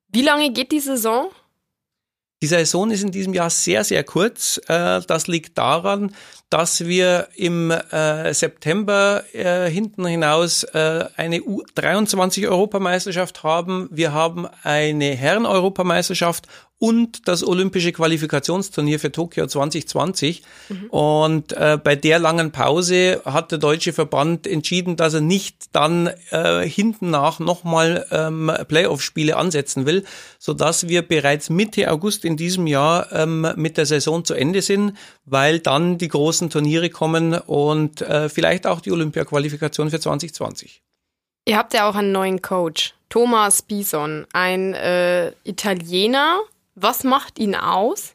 Wie 0.09 0.23
lange 0.23 0.50
geht 0.50 0.73
die 0.73 0.81
Saison? 0.81 1.31
Die 2.40 2.47
Saison 2.47 2.92
ist 2.92 3.02
in 3.02 3.11
diesem 3.11 3.35
Jahr 3.35 3.50
sehr, 3.50 3.83
sehr 3.83 4.04
kurz. 4.04 4.61
Äh, 4.68 5.00
das 5.07 5.26
liegt 5.26 5.59
daran, 5.59 6.14
dass 6.50 6.87
wir 6.87 7.26
im 7.35 7.73
äh, 7.73 8.33
September 8.33 9.25
äh, 9.33 9.68
hinten 9.68 10.07
hinaus 10.07 10.64
eine 10.64 11.38
U23-Europameisterschaft 11.38 13.42
haben. 13.42 13.88
Wir 13.90 14.12
haben 14.12 14.47
eine 14.62 15.16
Herren-Europameisterschaft 15.16 16.47
und 16.78 17.26
das 17.26 17.44
olympische 17.44 17.90
Qualifikationsturnier 17.92 19.00
für 19.00 19.11
Tokio 19.11 19.47
2020. 19.47 20.42
Mhm. 20.68 20.90
Und 20.90 21.52
äh, 21.52 21.78
bei 21.82 21.97
der 21.97 22.20
langen 22.20 22.52
Pause 22.52 23.20
hat 23.25 23.50
der 23.50 23.58
deutsche 23.58 23.92
Verband 23.92 24.47
entschieden, 24.47 24.97
dass 24.97 25.14
er 25.14 25.20
nicht 25.20 25.75
dann 25.75 26.08
äh, 26.30 26.68
hinten 26.68 27.11
nach 27.11 27.40
nochmal 27.40 28.06
ähm, 28.12 28.52
Playoff-Spiele 28.68 29.37
ansetzen 29.37 29.87
will, 29.87 30.04
so 30.38 30.54
dass 30.54 30.88
wir 30.88 31.02
bereits 31.02 31.50
Mitte 31.50 31.90
August 31.90 32.25
in 32.25 32.37
diesem 32.37 32.68
Jahr 32.68 33.11
ähm, 33.12 33.49
mit 33.56 33.76
der 33.76 33.86
Saison 33.86 34.25
zu 34.25 34.34
Ende 34.34 34.62
sind, 34.62 34.93
weil 35.25 35.58
dann 35.58 35.99
die 35.99 36.08
großen 36.08 36.49
Turniere 36.49 36.91
kommen 36.91 37.34
und 37.34 38.02
äh, 38.02 38.28
vielleicht 38.28 38.69
auch 38.69 38.80
die 38.80 38.93
Olympia-Qualifikation 38.93 39.91
für 39.91 39.99
2020. 39.99 40.82
Ihr 41.45 41.56
habt 41.56 41.75
ja 41.75 41.88
auch 41.88 41.97
einen 41.97 42.12
neuen 42.12 42.43
Coach, 42.43 42.95
Thomas 43.08 43.62
Bison, 43.62 44.26
ein 44.32 44.75
äh, 44.75 45.32
Italiener, 45.45 46.41
was 46.80 47.04
macht 47.04 47.38
ihn 47.38 47.54
aus? 47.54 48.14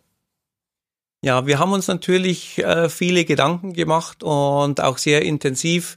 Ja, 1.22 1.46
wir 1.48 1.58
haben 1.58 1.72
uns 1.72 1.88
natürlich 1.88 2.58
äh, 2.58 2.90
viele 2.90 3.24
Gedanken 3.24 3.74
gemacht 3.74 4.24
und 4.24 4.82
auch 4.82 4.98
sehr 4.98 5.22
intensiv 5.22 5.96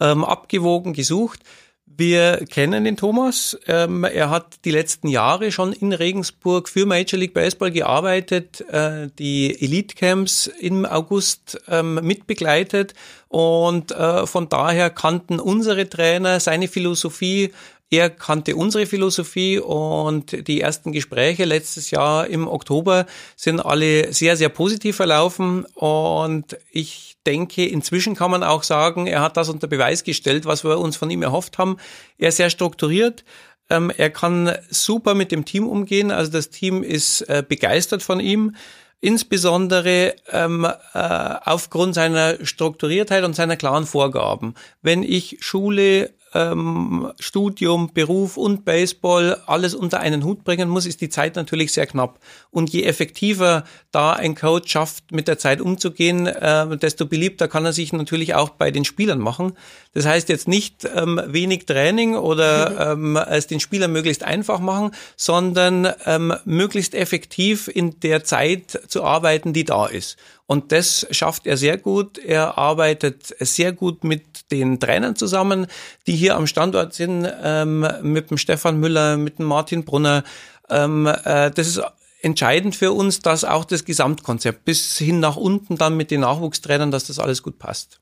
ähm, 0.00 0.22
abgewogen 0.22 0.92
gesucht. 0.92 1.40
Wir 1.86 2.44
kennen 2.50 2.84
den 2.84 2.98
Thomas. 2.98 3.56
Ähm, 3.66 4.04
er 4.04 4.28
hat 4.28 4.66
die 4.66 4.70
letzten 4.70 5.08
Jahre 5.08 5.50
schon 5.50 5.72
in 5.72 5.94
Regensburg 5.94 6.68
für 6.68 6.84
Major 6.84 7.18
League 7.18 7.32
Baseball 7.32 7.70
gearbeitet, 7.70 8.60
äh, 8.68 9.08
die 9.18 9.62
Elite 9.62 9.94
Camps 9.94 10.46
im 10.46 10.84
August 10.84 11.58
ähm, 11.68 11.94
mitbegleitet 12.02 12.92
und 13.28 13.92
äh, 13.92 14.26
von 14.26 14.50
daher 14.50 14.90
kannten 14.90 15.40
unsere 15.40 15.88
Trainer 15.88 16.38
seine 16.38 16.68
Philosophie 16.68 17.52
er 17.90 18.10
kannte 18.10 18.56
unsere 18.56 18.86
Philosophie 18.86 19.58
und 19.60 20.48
die 20.48 20.60
ersten 20.60 20.90
Gespräche 20.90 21.44
letztes 21.44 21.92
Jahr 21.92 22.26
im 22.26 22.48
Oktober 22.48 23.06
sind 23.36 23.60
alle 23.60 24.12
sehr, 24.12 24.36
sehr 24.36 24.48
positiv 24.48 24.96
verlaufen 24.96 25.64
und 25.74 26.56
ich 26.72 27.16
denke, 27.26 27.64
inzwischen 27.64 28.16
kann 28.16 28.32
man 28.32 28.42
auch 28.42 28.64
sagen, 28.64 29.06
er 29.06 29.20
hat 29.20 29.36
das 29.36 29.48
unter 29.48 29.68
Beweis 29.68 30.02
gestellt, 30.02 30.46
was 30.46 30.64
wir 30.64 30.78
uns 30.78 30.96
von 30.96 31.10
ihm 31.10 31.22
erhofft 31.22 31.58
haben. 31.58 31.76
Er 32.18 32.30
ist 32.30 32.38
sehr 32.38 32.50
strukturiert, 32.50 33.24
ähm, 33.70 33.92
er 33.96 34.10
kann 34.10 34.56
super 34.68 35.14
mit 35.14 35.30
dem 35.30 35.44
Team 35.44 35.68
umgehen, 35.68 36.10
also 36.10 36.32
das 36.32 36.50
Team 36.50 36.82
ist 36.82 37.22
äh, 37.22 37.44
begeistert 37.46 38.02
von 38.02 38.18
ihm 38.18 38.56
insbesondere 39.00 40.16
ähm, 40.32 40.64
äh, 40.64 40.98
aufgrund 41.44 41.94
seiner 41.94 42.44
Strukturiertheit 42.44 43.24
und 43.24 43.36
seiner 43.36 43.56
klaren 43.56 43.86
Vorgaben. 43.86 44.54
Wenn 44.82 45.02
ich 45.02 45.36
Schule, 45.40 46.14
ähm, 46.36 47.12
Studium, 47.18 47.92
Beruf 47.92 48.36
und 48.36 48.64
Baseball 48.64 49.40
alles 49.46 49.74
unter 49.74 50.00
einen 50.00 50.24
Hut 50.24 50.44
bringen 50.44 50.68
muss, 50.68 50.86
ist 50.86 51.00
die 51.00 51.08
Zeit 51.08 51.36
natürlich 51.36 51.72
sehr 51.72 51.86
knapp. 51.86 52.18
Und 52.50 52.70
je 52.70 52.84
effektiver 52.84 53.64
da 53.90 54.12
ein 54.12 54.34
Coach 54.34 54.70
schafft, 54.72 55.12
mit 55.12 55.28
der 55.28 55.38
Zeit 55.38 55.60
umzugehen, 55.60 56.26
äh, 56.26 56.76
desto 56.76 57.06
beliebter 57.06 57.48
kann 57.48 57.64
er 57.64 57.72
sich 57.72 57.92
natürlich 57.92 58.34
auch 58.34 58.50
bei 58.50 58.70
den 58.70 58.84
Spielern 58.84 59.18
machen. 59.18 59.52
Das 59.94 60.06
heißt 60.06 60.28
jetzt 60.28 60.48
nicht 60.48 60.86
ähm, 60.94 61.20
wenig 61.26 61.66
Training 61.66 62.16
oder 62.16 62.92
ähm, 62.92 63.16
es 63.16 63.46
den 63.46 63.60
Spielern 63.60 63.92
möglichst 63.92 64.22
einfach 64.22 64.60
machen, 64.60 64.90
sondern 65.16 65.88
ähm, 66.04 66.34
möglichst 66.44 66.94
effektiv 66.94 67.68
in 67.68 67.98
der 68.00 68.24
Zeit 68.24 68.80
zu 68.88 69.04
arbeiten, 69.04 69.52
die 69.52 69.64
da 69.64 69.86
ist. 69.86 70.16
Und 70.46 70.70
das 70.70 71.06
schafft 71.10 71.46
er 71.46 71.56
sehr 71.56 71.76
gut. 71.76 72.18
Er 72.18 72.56
arbeitet 72.56 73.34
sehr 73.40 73.72
gut 73.72 74.04
mit 74.04 74.50
den 74.52 74.78
Trainern 74.78 75.16
zusammen, 75.16 75.66
die 76.06 76.14
hier 76.14 76.36
am 76.36 76.46
Standort 76.46 76.94
sind, 76.94 77.28
ähm, 77.42 77.86
mit 78.02 78.30
dem 78.30 78.38
Stefan 78.38 78.78
Müller, 78.78 79.16
mit 79.16 79.38
dem 79.38 79.46
Martin 79.46 79.84
Brunner. 79.84 80.22
Ähm, 80.70 81.06
äh, 81.06 81.50
das 81.50 81.66
ist 81.66 81.80
entscheidend 82.20 82.76
für 82.76 82.92
uns, 82.92 83.20
dass 83.20 83.44
auch 83.44 83.64
das 83.64 83.84
Gesamtkonzept 83.84 84.64
bis 84.64 84.96
hin 84.98 85.20
nach 85.20 85.36
unten 85.36 85.76
dann 85.76 85.96
mit 85.96 86.10
den 86.10 86.20
Nachwuchstrainern, 86.20 86.90
dass 86.90 87.06
das 87.08 87.18
alles 87.18 87.42
gut 87.42 87.58
passt. 87.58 88.00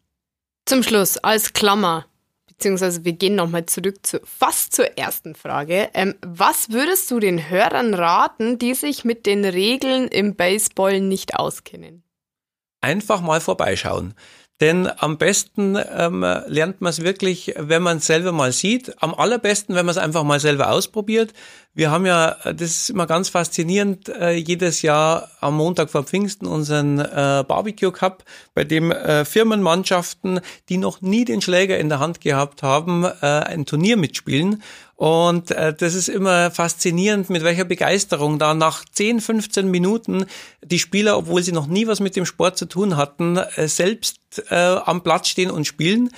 Zum 0.67 0.83
Schluss, 0.83 1.19
als 1.19 1.53
Klammer, 1.53 2.07
beziehungsweise 2.47 3.05
wir 3.05 3.13
gehen 3.13 3.35
nochmal 3.35 3.67
zurück 3.67 4.05
zu 4.05 4.21
fast 4.25 4.75
zur 4.75 4.99
ersten 4.99 5.35
Frage. 5.35 5.91
Ähm, 5.95 6.15
was 6.23 6.71
würdest 6.71 7.11
du 7.11 7.21
den 7.21 7.51
Hörern 7.51 7.95
raten, 7.95 8.59
die 8.59 8.75
sich 8.75 9.05
mit 9.05 9.27
den 9.27 9.45
Regeln 9.45 10.09
im 10.09 10.37
Baseball 10.37 11.01
nicht 11.01 11.37
auskennen? 11.37 12.03
Einfach 12.85 13.21
mal 13.21 13.41
vorbeischauen. 13.41 14.15
Denn 14.61 14.89
am 14.99 15.19
besten 15.19 15.77
ähm, 15.77 16.21
lernt 16.47 16.81
man 16.81 16.91
es 16.91 17.03
wirklich, 17.03 17.55
wenn 17.59 17.83
man 17.83 17.97
es 17.97 18.07
selber 18.07 18.31
mal 18.31 18.53
sieht. 18.53 19.03
Am 19.03 19.13
allerbesten, 19.13 19.75
wenn 19.75 19.85
man 19.85 19.93
es 19.93 19.99
einfach 19.99 20.23
mal 20.23 20.39
selber 20.39 20.71
ausprobiert. 20.71 21.33
Wir 21.75 21.91
haben 21.91 22.07
ja, 22.07 22.37
das 22.45 22.71
ist 22.71 22.91
immer 22.91 23.09
ganz 23.09 23.29
faszinierend, 23.29 24.09
äh, 24.09 24.35
jedes 24.35 24.83
Jahr 24.83 25.29
am 25.41 25.57
Montag 25.57 25.91
vor 25.91 26.05
Pfingsten 26.05 26.47
unseren 26.47 27.01
äh, 27.01 27.45
Barbecue 27.47 27.91
Cup, 27.91 28.23
bei 28.55 28.63
dem 28.63 28.93
äh, 28.93 29.25
Firmenmannschaften, 29.25 30.41
die 30.69 30.79
noch 30.79 31.01
nie 31.01 31.25
den 31.25 31.41
Schläger 31.41 31.77
in 31.77 31.89
der 31.89 31.99
Hand 31.99 32.21
gehabt 32.21 32.63
haben, 32.63 33.05
äh, 33.05 33.27
ein 33.27 33.67
Turnier 33.67 33.97
mitspielen. 33.97 34.63
Und 34.97 35.51
äh, 35.51 35.75
das 35.75 35.95
ist 35.95 36.09
immer 36.09 36.51
faszinierend, 36.51 37.29
mit 37.29 37.43
welcher 37.43 37.65
Begeisterung 37.65 38.39
da 38.39 38.55
nach 38.55 38.85
10, 38.85 39.21
15 39.21 39.69
Minuten 39.69 40.27
die 40.63 40.79
Spieler, 40.79 41.19
obwohl 41.19 41.43
sie 41.43 41.53
noch 41.53 41.67
nie 41.67 41.87
was 41.87 42.01
mit 42.01 42.15
dem 42.15 42.27
Sport 42.27 42.57
zu 42.57 42.67
tun 42.67 42.97
hatten, 42.97 43.37
äh, 43.37 43.69
selbst 43.69 44.19
äh, 44.51 44.55
am 44.55 45.03
Platz 45.03 45.29
stehen 45.29 45.51
und 45.51 45.67
spielen. 45.67 46.11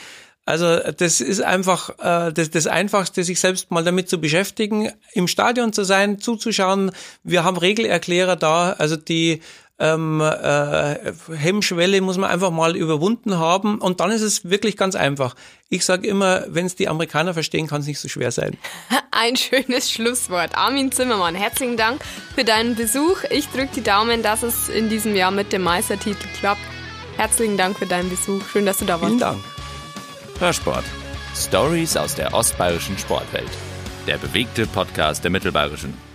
Also 0.45 0.79
das 0.79 1.21
ist 1.21 1.41
einfach 1.41 1.91
äh, 1.99 2.33
das, 2.33 2.51
das 2.51 2.69
Einfachste, 2.69 3.25
sich 3.25 3.41
selbst 3.41 3.73
mal 3.73 3.83
damit 3.83 4.09
zu 4.09 4.21
beschäftigen, 4.21 4.93
im 5.13 5.27
Stadion 5.27 5.73
zu 5.73 5.83
sein, 5.83 6.21
zuzuschauen. 6.21 6.93
Wir 7.25 7.43
haben 7.43 7.57
Regelerklärer 7.57 8.37
da, 8.37 8.73
also 8.73 8.95
die 8.95 9.41
ähm, 9.79 10.21
äh, 10.21 11.13
Hemmschwelle 11.35 12.01
muss 12.01 12.17
man 12.17 12.31
einfach 12.31 12.51
mal 12.51 12.77
überwunden 12.77 13.39
haben 13.39 13.79
und 13.79 14.01
dann 14.01 14.11
ist 14.11 14.23
es 14.23 14.49
wirklich 14.49 14.77
ganz 14.77 14.95
einfach. 14.95 15.35
Ich 15.69 15.85
sage 15.85 16.07
immer, 16.07 16.45
wenn 16.49 16.67
es 16.67 16.77
die 16.77 16.89
Amerikaner 16.89 17.35
verstehen, 17.35 17.67
kann 17.67 17.83
es 17.83 17.87
nicht 17.87 17.99
so 17.99 18.09
schwer 18.09 18.31
sein. 18.31 18.57
Ein 19.11 19.37
schönes 19.37 19.91
Schlusswort. 19.91 20.57
Armin 20.57 20.93
Zimmermann, 20.93 21.35
herzlichen 21.35 21.77
Dank 21.77 22.03
für 22.35 22.45
deinen 22.45 22.75
Besuch. 22.75 23.25
Ich 23.31 23.49
drücke 23.49 23.71
die 23.77 23.83
Daumen, 23.83 24.23
dass 24.23 24.43
es 24.43 24.69
in 24.69 24.89
diesem 24.89 25.15
Jahr 25.15 25.31
mit 25.31 25.53
dem 25.53 25.63
Meistertitel 25.63 26.27
klappt. 26.39 26.61
Herzlichen 27.17 27.57
Dank 27.57 27.79
für 27.79 27.87
deinen 27.87 28.11
Besuch. 28.11 28.43
Schön, 28.53 28.67
dass 28.67 28.79
du 28.79 28.85
da 28.85 28.95
warst. 29.01 29.07
Vielen 29.07 29.21
Dank. 29.21 29.39
Hörsport. 30.39 30.85
Stories 31.35 31.97
aus 31.97 32.15
der 32.15 32.33
ostbayerischen 32.33 32.97
Sportwelt. 32.99 33.51
Der 34.07 34.19
bewegte 34.19 34.67
Podcast 34.67 35.25
der 35.25 35.31
Mittelbayerischen. 35.31 36.06